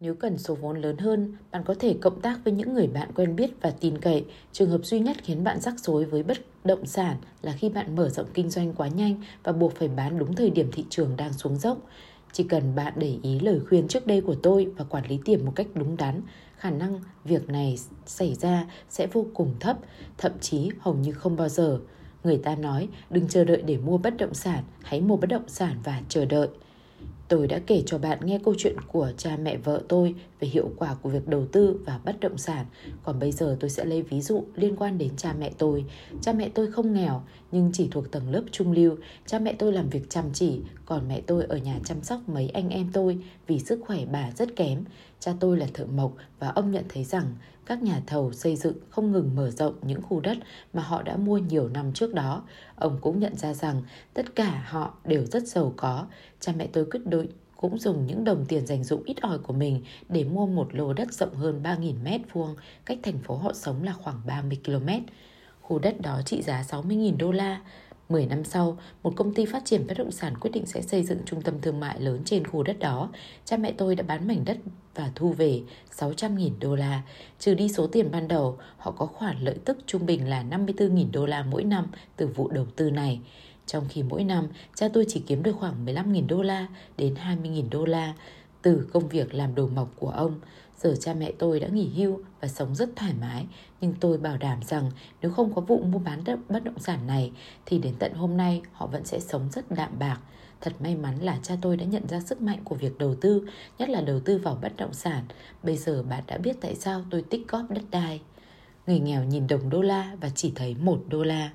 nếu 0.00 0.14
cần 0.14 0.38
số 0.38 0.54
vốn 0.54 0.80
lớn 0.80 0.98
hơn, 0.98 1.32
bạn 1.50 1.62
có 1.64 1.74
thể 1.78 1.96
cộng 2.00 2.20
tác 2.20 2.44
với 2.44 2.52
những 2.52 2.74
người 2.74 2.86
bạn 2.86 3.12
quen 3.14 3.36
biết 3.36 3.50
và 3.60 3.70
tin 3.70 3.98
cậy. 3.98 4.24
Trường 4.52 4.70
hợp 4.70 4.84
duy 4.84 5.00
nhất 5.00 5.16
khiến 5.22 5.44
bạn 5.44 5.60
rắc 5.60 5.80
rối 5.80 6.04
với 6.04 6.22
bất 6.22 6.38
động 6.64 6.86
sản 6.86 7.16
là 7.42 7.52
khi 7.52 7.68
bạn 7.68 7.96
mở 7.96 8.08
rộng 8.08 8.26
kinh 8.34 8.50
doanh 8.50 8.72
quá 8.72 8.88
nhanh 8.88 9.22
và 9.42 9.52
buộc 9.52 9.74
phải 9.74 9.88
bán 9.88 10.18
đúng 10.18 10.34
thời 10.34 10.50
điểm 10.50 10.70
thị 10.72 10.84
trường 10.90 11.16
đang 11.16 11.32
xuống 11.32 11.56
dốc. 11.56 11.78
Chỉ 12.32 12.44
cần 12.44 12.74
bạn 12.74 12.92
để 12.96 13.18
ý 13.22 13.40
lời 13.40 13.60
khuyên 13.68 13.88
trước 13.88 14.06
đây 14.06 14.20
của 14.20 14.34
tôi 14.34 14.68
và 14.76 14.84
quản 14.84 15.06
lý 15.06 15.18
tiền 15.24 15.44
một 15.44 15.52
cách 15.56 15.66
đúng 15.74 15.96
đắn, 15.96 16.22
khả 16.56 16.70
năng 16.70 17.00
việc 17.24 17.48
này 17.48 17.78
xảy 18.06 18.34
ra 18.34 18.66
sẽ 18.90 19.06
vô 19.06 19.26
cùng 19.34 19.54
thấp, 19.60 19.78
thậm 20.18 20.32
chí 20.40 20.70
hầu 20.80 20.94
như 20.94 21.12
không 21.12 21.36
bao 21.36 21.48
giờ. 21.48 21.80
Người 22.24 22.36
ta 22.38 22.54
nói 22.54 22.88
đừng 23.10 23.28
chờ 23.28 23.44
đợi 23.44 23.62
để 23.62 23.76
mua 23.76 23.98
bất 23.98 24.16
động 24.16 24.34
sản, 24.34 24.64
hãy 24.82 25.00
mua 25.00 25.16
bất 25.16 25.26
động 25.26 25.48
sản 25.48 25.76
và 25.84 26.02
chờ 26.08 26.24
đợi. 26.24 26.48
Tôi 27.28 27.46
đã 27.46 27.60
kể 27.66 27.82
cho 27.86 27.98
bạn 27.98 28.18
nghe 28.22 28.38
câu 28.44 28.54
chuyện 28.58 28.76
của 28.92 29.12
cha 29.16 29.36
mẹ 29.36 29.56
vợ 29.56 29.82
tôi 29.88 30.14
về 30.40 30.48
hiệu 30.48 30.70
quả 30.76 30.94
của 31.02 31.08
việc 31.08 31.28
đầu 31.28 31.46
tư 31.52 31.80
và 31.84 32.00
bất 32.04 32.20
động 32.20 32.38
sản. 32.38 32.66
Còn 33.02 33.18
bây 33.18 33.32
giờ 33.32 33.56
tôi 33.60 33.70
sẽ 33.70 33.84
lấy 33.84 34.02
ví 34.02 34.20
dụ 34.20 34.44
liên 34.54 34.76
quan 34.76 34.98
đến 34.98 35.10
cha 35.16 35.34
mẹ 35.38 35.50
tôi. 35.58 35.84
Cha 36.22 36.32
mẹ 36.32 36.48
tôi 36.54 36.72
không 36.72 36.92
nghèo 36.92 37.22
nhưng 37.52 37.70
chỉ 37.72 37.88
thuộc 37.90 38.10
tầng 38.10 38.30
lớp 38.30 38.42
trung 38.52 38.72
lưu. 38.72 38.96
Cha 39.26 39.38
mẹ 39.38 39.54
tôi 39.58 39.72
làm 39.72 39.88
việc 39.88 40.10
chăm 40.10 40.24
chỉ, 40.32 40.60
còn 40.86 41.08
mẹ 41.08 41.20
tôi 41.26 41.44
ở 41.44 41.56
nhà 41.56 41.78
chăm 41.84 42.02
sóc 42.02 42.20
mấy 42.28 42.48
anh 42.48 42.68
em 42.68 42.90
tôi 42.92 43.18
vì 43.46 43.58
sức 43.58 43.80
khỏe 43.86 44.04
bà 44.12 44.30
rất 44.36 44.56
kém. 44.56 44.84
Cha 45.20 45.32
tôi 45.40 45.56
là 45.56 45.66
thợ 45.74 45.86
mộc 45.86 46.12
và 46.38 46.48
ông 46.48 46.70
nhận 46.70 46.84
thấy 46.88 47.04
rằng 47.04 47.26
các 47.70 47.82
nhà 47.82 48.00
thầu 48.06 48.32
xây 48.32 48.56
dựng 48.56 48.76
không 48.90 49.12
ngừng 49.12 49.34
mở 49.34 49.50
rộng 49.50 49.74
những 49.82 50.02
khu 50.02 50.20
đất 50.20 50.38
mà 50.72 50.82
họ 50.82 51.02
đã 51.02 51.16
mua 51.16 51.38
nhiều 51.38 51.68
năm 51.68 51.92
trước 51.92 52.14
đó. 52.14 52.42
Ông 52.76 52.98
cũng 53.00 53.20
nhận 53.20 53.36
ra 53.36 53.54
rằng 53.54 53.82
tất 54.14 54.34
cả 54.34 54.64
họ 54.68 54.94
đều 55.04 55.24
rất 55.26 55.46
giàu 55.46 55.72
có. 55.76 56.06
Cha 56.40 56.52
mẹ 56.56 56.66
tôi 56.72 56.84
quyết 56.84 57.06
định 57.06 57.26
cũng 57.56 57.78
dùng 57.78 58.06
những 58.06 58.24
đồng 58.24 58.44
tiền 58.48 58.66
dành 58.66 58.84
dụm 58.84 59.02
ít 59.04 59.20
ỏi 59.20 59.38
của 59.38 59.52
mình 59.52 59.82
để 60.08 60.24
mua 60.24 60.46
một 60.46 60.74
lô 60.74 60.92
đất 60.92 61.12
rộng 61.12 61.34
hơn 61.34 61.60
3.000 61.62 61.94
mét 62.02 62.20
vuông, 62.32 62.56
cách 62.84 62.98
thành 63.02 63.18
phố 63.18 63.36
họ 63.36 63.52
sống 63.52 63.82
là 63.82 63.92
khoảng 63.92 64.20
30 64.26 64.58
km. 64.64 64.88
Khu 65.60 65.78
đất 65.78 66.00
đó 66.00 66.20
trị 66.26 66.42
giá 66.42 66.62
60.000 66.62 67.16
đô 67.16 67.32
la. 67.32 67.60
10 68.10 68.26
năm 68.26 68.44
sau, 68.44 68.78
một 69.02 69.12
công 69.16 69.34
ty 69.34 69.46
phát 69.46 69.64
triển 69.64 69.86
bất 69.86 69.98
động 69.98 70.10
sản 70.10 70.34
quyết 70.40 70.50
định 70.50 70.66
sẽ 70.66 70.82
xây 70.82 71.02
dựng 71.02 71.18
trung 71.26 71.42
tâm 71.42 71.60
thương 71.60 71.80
mại 71.80 72.00
lớn 72.00 72.22
trên 72.24 72.46
khu 72.46 72.62
đất 72.62 72.78
đó. 72.78 73.10
Cha 73.44 73.56
mẹ 73.56 73.72
tôi 73.72 73.94
đã 73.94 74.02
bán 74.02 74.28
mảnh 74.28 74.44
đất 74.44 74.58
và 74.94 75.10
thu 75.14 75.32
về 75.32 75.60
600.000 75.98 76.50
đô 76.60 76.76
la. 76.76 77.02
Trừ 77.38 77.54
đi 77.54 77.68
số 77.68 77.86
tiền 77.86 78.10
ban 78.10 78.28
đầu, 78.28 78.58
họ 78.76 78.90
có 78.90 79.06
khoản 79.06 79.38
lợi 79.40 79.56
tức 79.64 79.78
trung 79.86 80.06
bình 80.06 80.28
là 80.28 80.44
54.000 80.50 81.06
đô 81.12 81.26
la 81.26 81.42
mỗi 81.42 81.64
năm 81.64 81.86
từ 82.16 82.26
vụ 82.26 82.48
đầu 82.48 82.66
tư 82.76 82.90
này. 82.90 83.20
Trong 83.66 83.84
khi 83.88 84.02
mỗi 84.02 84.24
năm, 84.24 84.48
cha 84.74 84.88
tôi 84.92 85.04
chỉ 85.08 85.22
kiếm 85.26 85.42
được 85.42 85.56
khoảng 85.60 85.86
15.000 85.86 86.26
đô 86.26 86.42
la 86.42 86.66
đến 86.96 87.14
20.000 87.14 87.70
đô 87.70 87.84
la 87.84 88.14
từ 88.62 88.88
công 88.92 89.08
việc 89.08 89.34
làm 89.34 89.54
đồ 89.54 89.66
mộc 89.66 89.92
của 89.96 90.10
ông. 90.10 90.40
Giờ 90.82 90.94
cha 91.00 91.14
mẹ 91.14 91.32
tôi 91.38 91.60
đã 91.60 91.68
nghỉ 91.68 91.88
hưu 91.88 92.20
và 92.40 92.48
sống 92.48 92.74
rất 92.74 92.96
thoải 92.96 93.12
mái, 93.20 93.46
nhưng 93.80 93.94
tôi 94.00 94.18
bảo 94.18 94.36
đảm 94.36 94.58
rằng 94.62 94.90
nếu 95.22 95.30
không 95.30 95.54
có 95.54 95.60
vụ 95.60 95.82
mua 95.82 95.98
bán 95.98 96.24
đất 96.24 96.38
bất 96.48 96.64
động 96.64 96.78
sản 96.78 97.06
này 97.06 97.32
thì 97.66 97.78
đến 97.78 97.94
tận 97.98 98.12
hôm 98.14 98.36
nay 98.36 98.62
họ 98.72 98.86
vẫn 98.86 99.04
sẽ 99.04 99.20
sống 99.20 99.48
rất 99.52 99.70
đạm 99.70 99.98
bạc. 99.98 100.20
Thật 100.60 100.72
may 100.80 100.96
mắn 100.96 101.18
là 101.22 101.38
cha 101.42 101.56
tôi 101.62 101.76
đã 101.76 101.84
nhận 101.84 102.08
ra 102.08 102.20
sức 102.20 102.42
mạnh 102.42 102.60
của 102.64 102.76
việc 102.76 102.98
đầu 102.98 103.14
tư, 103.14 103.46
nhất 103.78 103.88
là 103.88 104.00
đầu 104.00 104.20
tư 104.20 104.38
vào 104.38 104.58
bất 104.62 104.76
động 104.76 104.92
sản. 104.92 105.24
Bây 105.62 105.76
giờ 105.76 106.02
bạn 106.02 106.22
đã 106.26 106.38
biết 106.38 106.56
tại 106.60 106.74
sao 106.74 107.04
tôi 107.10 107.22
tích 107.22 107.48
góp 107.48 107.70
đất 107.70 107.82
đai. 107.90 108.20
Người 108.86 109.00
nghèo 109.00 109.24
nhìn 109.24 109.46
đồng 109.46 109.70
đô 109.70 109.82
la 109.82 110.16
và 110.20 110.28
chỉ 110.34 110.52
thấy 110.54 110.74
một 110.74 111.02
đô 111.08 111.22
la. 111.22 111.50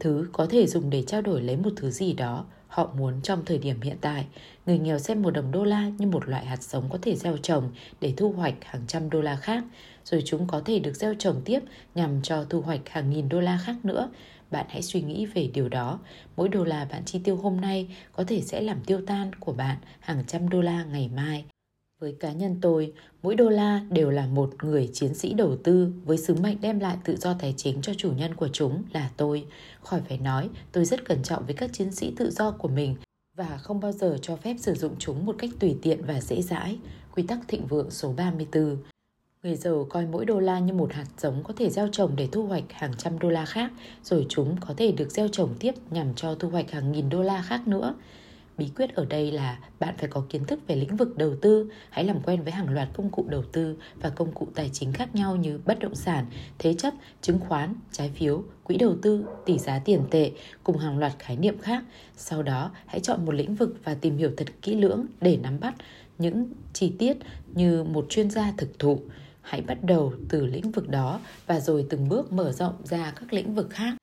Thứ 0.00 0.28
có 0.32 0.46
thể 0.46 0.66
dùng 0.66 0.90
để 0.90 1.02
trao 1.02 1.22
đổi 1.22 1.42
lấy 1.42 1.56
một 1.56 1.70
thứ 1.76 1.90
gì 1.90 2.12
đó 2.12 2.44
họ 2.70 2.90
muốn 2.96 3.20
trong 3.22 3.44
thời 3.44 3.58
điểm 3.58 3.80
hiện 3.80 3.96
tại. 4.00 4.26
Người 4.66 4.78
nghèo 4.78 4.98
xem 4.98 5.22
một 5.22 5.30
đồng 5.30 5.50
đô 5.52 5.64
la 5.64 5.90
như 5.98 6.06
một 6.06 6.28
loại 6.28 6.44
hạt 6.44 6.62
giống 6.62 6.88
có 6.90 6.98
thể 7.02 7.16
gieo 7.16 7.36
trồng 7.36 7.70
để 8.00 8.14
thu 8.16 8.32
hoạch 8.32 8.54
hàng 8.64 8.82
trăm 8.86 9.10
đô 9.10 9.20
la 9.20 9.36
khác, 9.36 9.64
rồi 10.04 10.22
chúng 10.24 10.46
có 10.46 10.62
thể 10.64 10.78
được 10.78 10.96
gieo 10.96 11.14
trồng 11.14 11.42
tiếp 11.44 11.60
nhằm 11.94 12.22
cho 12.22 12.44
thu 12.44 12.60
hoạch 12.60 12.88
hàng 12.88 13.10
nghìn 13.10 13.28
đô 13.28 13.40
la 13.40 13.58
khác 13.64 13.76
nữa. 13.84 14.10
Bạn 14.50 14.66
hãy 14.68 14.82
suy 14.82 15.02
nghĩ 15.02 15.26
về 15.26 15.50
điều 15.54 15.68
đó. 15.68 15.98
Mỗi 16.36 16.48
đô 16.48 16.64
la 16.64 16.84
bạn 16.84 17.02
chi 17.04 17.20
tiêu 17.24 17.36
hôm 17.36 17.60
nay 17.60 17.88
có 18.12 18.24
thể 18.24 18.40
sẽ 18.40 18.60
làm 18.60 18.84
tiêu 18.84 19.00
tan 19.06 19.32
của 19.40 19.52
bạn 19.52 19.76
hàng 20.00 20.24
trăm 20.26 20.48
đô 20.48 20.60
la 20.60 20.84
ngày 20.84 21.10
mai. 21.16 21.44
Với 22.00 22.16
cá 22.20 22.32
nhân 22.32 22.56
tôi, 22.60 22.92
mỗi 23.22 23.34
đô 23.34 23.48
la 23.48 23.80
đều 23.90 24.10
là 24.10 24.26
một 24.26 24.50
người 24.62 24.90
chiến 24.92 25.14
sĩ 25.14 25.34
đầu 25.34 25.56
tư 25.56 25.92
với 26.04 26.18
sứ 26.18 26.34
mệnh 26.34 26.60
đem 26.60 26.80
lại 26.80 26.96
tự 27.04 27.16
do 27.16 27.34
tài 27.34 27.54
chính 27.56 27.82
cho 27.82 27.92
chủ 27.94 28.12
nhân 28.12 28.34
của 28.34 28.48
chúng 28.52 28.82
là 28.92 29.10
tôi. 29.16 29.46
Khỏi 29.82 30.00
phải 30.08 30.18
nói, 30.18 30.48
tôi 30.72 30.84
rất 30.84 31.04
cẩn 31.04 31.22
trọng 31.22 31.46
với 31.46 31.54
các 31.54 31.70
chiến 31.72 31.92
sĩ 31.92 32.12
tự 32.16 32.30
do 32.30 32.50
của 32.50 32.68
mình 32.68 32.96
và 33.36 33.58
không 33.62 33.80
bao 33.80 33.92
giờ 33.92 34.18
cho 34.22 34.36
phép 34.36 34.56
sử 34.58 34.74
dụng 34.74 34.94
chúng 34.98 35.26
một 35.26 35.34
cách 35.38 35.50
tùy 35.60 35.76
tiện 35.82 36.04
và 36.04 36.20
dễ 36.20 36.42
dãi. 36.42 36.78
Quy 37.14 37.22
tắc 37.22 37.38
thịnh 37.48 37.66
vượng 37.66 37.90
số 37.90 38.12
34 38.12 38.76
Người 39.42 39.56
giàu 39.56 39.86
coi 39.90 40.06
mỗi 40.06 40.24
đô 40.24 40.40
la 40.40 40.58
như 40.58 40.72
một 40.72 40.92
hạt 40.92 41.06
giống 41.18 41.42
có 41.42 41.54
thể 41.56 41.70
gieo 41.70 41.88
trồng 41.92 42.16
để 42.16 42.28
thu 42.32 42.46
hoạch 42.46 42.64
hàng 42.72 42.92
trăm 42.98 43.18
đô 43.18 43.28
la 43.28 43.44
khác, 43.44 43.72
rồi 44.02 44.26
chúng 44.28 44.56
có 44.60 44.74
thể 44.76 44.92
được 44.92 45.10
gieo 45.10 45.28
trồng 45.28 45.54
tiếp 45.60 45.74
nhằm 45.90 46.14
cho 46.14 46.34
thu 46.34 46.48
hoạch 46.48 46.70
hàng 46.70 46.92
nghìn 46.92 47.08
đô 47.08 47.22
la 47.22 47.42
khác 47.42 47.68
nữa. 47.68 47.94
Bí 48.60 48.68
quyết 48.76 48.94
ở 48.94 49.04
đây 49.04 49.32
là 49.32 49.58
bạn 49.78 49.94
phải 49.98 50.08
có 50.08 50.24
kiến 50.28 50.44
thức 50.44 50.60
về 50.66 50.76
lĩnh 50.76 50.96
vực 50.96 51.16
đầu 51.16 51.34
tư, 51.40 51.70
hãy 51.90 52.04
làm 52.04 52.20
quen 52.20 52.42
với 52.42 52.52
hàng 52.52 52.74
loạt 52.74 52.88
công 52.94 53.10
cụ 53.10 53.24
đầu 53.28 53.42
tư 53.52 53.76
và 54.00 54.10
công 54.10 54.32
cụ 54.32 54.48
tài 54.54 54.70
chính 54.72 54.92
khác 54.92 55.14
nhau 55.14 55.36
như 55.36 55.60
bất 55.66 55.78
động 55.78 55.94
sản, 55.94 56.26
thế 56.58 56.74
chấp, 56.74 56.94
chứng 57.22 57.38
khoán, 57.38 57.74
trái 57.92 58.10
phiếu, 58.14 58.44
quỹ 58.64 58.76
đầu 58.76 58.96
tư, 59.02 59.24
tỷ 59.46 59.58
giá 59.58 59.78
tiền 59.78 60.00
tệ 60.10 60.30
cùng 60.64 60.78
hàng 60.78 60.98
loạt 60.98 61.12
khái 61.18 61.36
niệm 61.36 61.58
khác. 61.58 61.84
Sau 62.16 62.42
đó, 62.42 62.70
hãy 62.86 63.00
chọn 63.00 63.24
một 63.24 63.34
lĩnh 63.34 63.54
vực 63.54 63.76
và 63.84 63.94
tìm 63.94 64.16
hiểu 64.16 64.30
thật 64.36 64.48
kỹ 64.62 64.74
lưỡng 64.74 65.06
để 65.20 65.38
nắm 65.42 65.60
bắt 65.60 65.74
những 66.18 66.52
chi 66.72 66.92
tiết 66.98 67.16
như 67.54 67.84
một 67.84 68.06
chuyên 68.08 68.30
gia 68.30 68.52
thực 68.56 68.78
thụ. 68.78 69.00
Hãy 69.40 69.60
bắt 69.60 69.78
đầu 69.82 70.12
từ 70.28 70.46
lĩnh 70.46 70.70
vực 70.70 70.88
đó 70.88 71.20
và 71.46 71.60
rồi 71.60 71.86
từng 71.90 72.08
bước 72.08 72.32
mở 72.32 72.52
rộng 72.52 72.74
ra 72.84 73.12
các 73.16 73.32
lĩnh 73.32 73.54
vực 73.54 73.70
khác. 73.70 73.99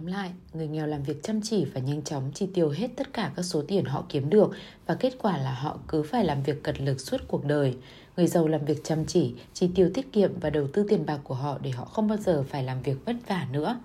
Tóm 0.00 0.06
lại, 0.06 0.30
người 0.52 0.68
nghèo 0.68 0.86
làm 0.86 1.02
việc 1.02 1.22
chăm 1.22 1.40
chỉ 1.42 1.64
và 1.64 1.80
nhanh 1.80 2.02
chóng 2.02 2.30
chi 2.34 2.48
tiêu 2.54 2.68
hết 2.68 2.88
tất 2.96 3.12
cả 3.12 3.32
các 3.36 3.42
số 3.42 3.62
tiền 3.68 3.84
họ 3.84 4.04
kiếm 4.08 4.30
được 4.30 4.50
và 4.86 4.94
kết 4.94 5.14
quả 5.18 5.38
là 5.38 5.54
họ 5.54 5.78
cứ 5.88 6.02
phải 6.02 6.24
làm 6.24 6.42
việc 6.42 6.62
cật 6.62 6.80
lực 6.80 7.00
suốt 7.00 7.20
cuộc 7.28 7.44
đời. 7.44 7.76
Người 8.16 8.26
giàu 8.26 8.48
làm 8.48 8.64
việc 8.64 8.84
chăm 8.84 9.04
chỉ, 9.06 9.34
chi 9.54 9.68
tiêu 9.74 9.90
tiết 9.94 10.12
kiệm 10.12 10.40
và 10.40 10.50
đầu 10.50 10.66
tư 10.72 10.86
tiền 10.88 11.06
bạc 11.06 11.18
của 11.24 11.34
họ 11.34 11.58
để 11.62 11.70
họ 11.70 11.84
không 11.84 12.08
bao 12.08 12.18
giờ 12.18 12.44
phải 12.48 12.64
làm 12.64 12.82
việc 12.82 13.04
vất 13.04 13.16
vả 13.26 13.46
nữa. 13.52 13.80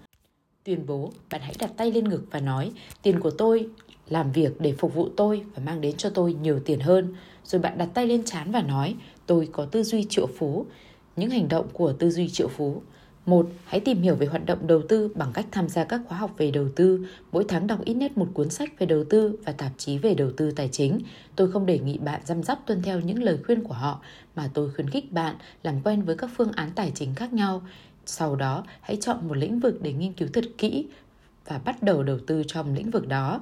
Tuyên 0.63 0.85
bố, 0.85 1.11
bạn 1.31 1.41
hãy 1.41 1.55
đặt 1.59 1.71
tay 1.77 1.91
lên 1.91 2.09
ngực 2.09 2.23
và 2.31 2.39
nói, 2.39 2.71
tiền 3.01 3.19
của 3.19 3.31
tôi 3.31 3.67
làm 4.09 4.31
việc 4.31 4.61
để 4.61 4.73
phục 4.77 4.93
vụ 4.93 5.09
tôi 5.17 5.41
và 5.55 5.63
mang 5.65 5.81
đến 5.81 5.97
cho 5.97 6.09
tôi 6.09 6.33
nhiều 6.33 6.59
tiền 6.65 6.79
hơn. 6.79 7.15
Rồi 7.43 7.61
bạn 7.61 7.77
đặt 7.77 7.89
tay 7.93 8.07
lên 8.07 8.23
chán 8.25 8.51
và 8.51 8.61
nói, 8.61 8.95
tôi 9.25 9.49
có 9.51 9.65
tư 9.65 9.83
duy 9.83 10.05
triệu 10.09 10.27
phú. 10.37 10.65
Những 11.15 11.29
hành 11.29 11.47
động 11.49 11.67
của 11.73 11.93
tư 11.93 12.09
duy 12.09 12.29
triệu 12.29 12.47
phú 12.47 12.81
một, 13.25 13.49
hãy 13.65 13.79
tìm 13.79 14.01
hiểu 14.01 14.15
về 14.15 14.27
hoạt 14.27 14.45
động 14.45 14.67
đầu 14.67 14.81
tư 14.89 15.11
bằng 15.15 15.31
cách 15.33 15.45
tham 15.51 15.69
gia 15.69 15.83
các 15.83 16.01
khóa 16.07 16.17
học 16.17 16.31
về 16.37 16.51
đầu 16.51 16.67
tư, 16.75 17.07
mỗi 17.31 17.45
tháng 17.47 17.67
đọc 17.67 17.79
ít 17.85 17.93
nhất 17.93 18.17
một 18.17 18.27
cuốn 18.33 18.49
sách 18.49 18.79
về 18.79 18.85
đầu 18.85 19.03
tư 19.09 19.37
và 19.45 19.51
tạp 19.51 19.71
chí 19.77 19.97
về 19.97 20.13
đầu 20.13 20.31
tư 20.37 20.51
tài 20.51 20.69
chính. 20.71 20.99
Tôi 21.35 21.51
không 21.51 21.65
đề 21.65 21.79
nghị 21.79 21.97
bạn 21.97 22.21
răm 22.25 22.43
rắp 22.43 22.59
tuân 22.65 22.81
theo 22.81 22.99
những 22.99 23.23
lời 23.23 23.37
khuyên 23.45 23.63
của 23.63 23.73
họ, 23.73 24.01
mà 24.35 24.49
tôi 24.53 24.69
khuyến 24.73 24.89
khích 24.89 25.11
bạn 25.11 25.35
làm 25.63 25.81
quen 25.83 26.01
với 26.01 26.17
các 26.17 26.29
phương 26.37 26.51
án 26.51 26.69
tài 26.75 26.91
chính 26.95 27.15
khác 27.15 27.33
nhau. 27.33 27.61
Sau 28.05 28.35
đó, 28.35 28.63
hãy 28.81 28.97
chọn 29.01 29.27
một 29.27 29.37
lĩnh 29.37 29.59
vực 29.59 29.81
để 29.81 29.93
nghiên 29.93 30.13
cứu 30.13 30.27
thật 30.33 30.45
kỹ 30.57 30.87
và 31.45 31.57
bắt 31.65 31.83
đầu 31.83 32.03
đầu 32.03 32.19
tư 32.27 32.43
trong 32.47 32.73
lĩnh 32.75 32.91
vực 32.91 33.07
đó. 33.07 33.41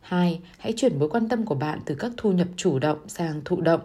2. 0.00 0.40
Hãy 0.58 0.72
chuyển 0.76 0.98
mối 0.98 1.08
quan 1.08 1.28
tâm 1.28 1.44
của 1.44 1.54
bạn 1.54 1.80
từ 1.86 1.94
các 1.94 2.12
thu 2.16 2.32
nhập 2.32 2.48
chủ 2.56 2.78
động 2.78 2.98
sang 3.08 3.40
thụ 3.44 3.60
động 3.60 3.80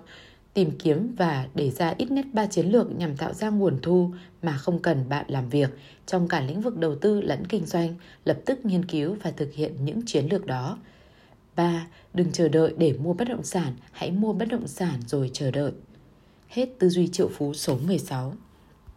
tìm 0.54 0.72
kiếm 0.80 1.16
và 1.18 1.48
đề 1.56 1.72
ra 1.72 1.94
ít 1.98 2.12
nhất 2.12 2.26
3 2.34 2.46
chiến 2.46 2.66
lược 2.66 2.96
nhằm 2.96 3.18
tạo 3.18 3.34
ra 3.34 3.50
nguồn 3.50 3.80
thu 3.82 4.12
mà 4.42 4.58
không 4.58 4.80
cần 4.80 5.10
bạn 5.10 5.26
làm 5.28 5.50
việc 5.50 5.70
trong 6.06 6.28
cả 6.28 6.42
lĩnh 6.42 6.62
vực 6.62 6.78
đầu 6.78 6.96
tư 6.96 7.22
lẫn 7.22 7.48
kinh 7.48 7.66
doanh, 7.66 7.96
lập 8.26 8.40
tức 8.46 8.66
nghiên 8.66 8.86
cứu 8.86 9.18
và 9.24 9.32
thực 9.32 9.54
hiện 9.54 9.86
những 9.86 10.02
chiến 10.06 10.26
lược 10.26 10.46
đó. 10.46 10.78
3. 11.56 11.88
Đừng 12.14 12.32
chờ 12.32 12.48
đợi 12.48 12.74
để 12.78 12.94
mua 12.94 13.14
bất 13.14 13.28
động 13.28 13.44
sản, 13.44 13.74
hãy 13.92 14.12
mua 14.12 14.34
bất 14.34 14.46
động 14.46 14.68
sản 14.68 15.00
rồi 15.08 15.30
chờ 15.34 15.52
đợi. 15.52 15.72
Hết 16.48 16.70
tư 16.80 16.90
duy 16.90 17.08
triệu 17.08 17.30
phú 17.38 17.54
số 17.54 17.78
16. 17.88 18.34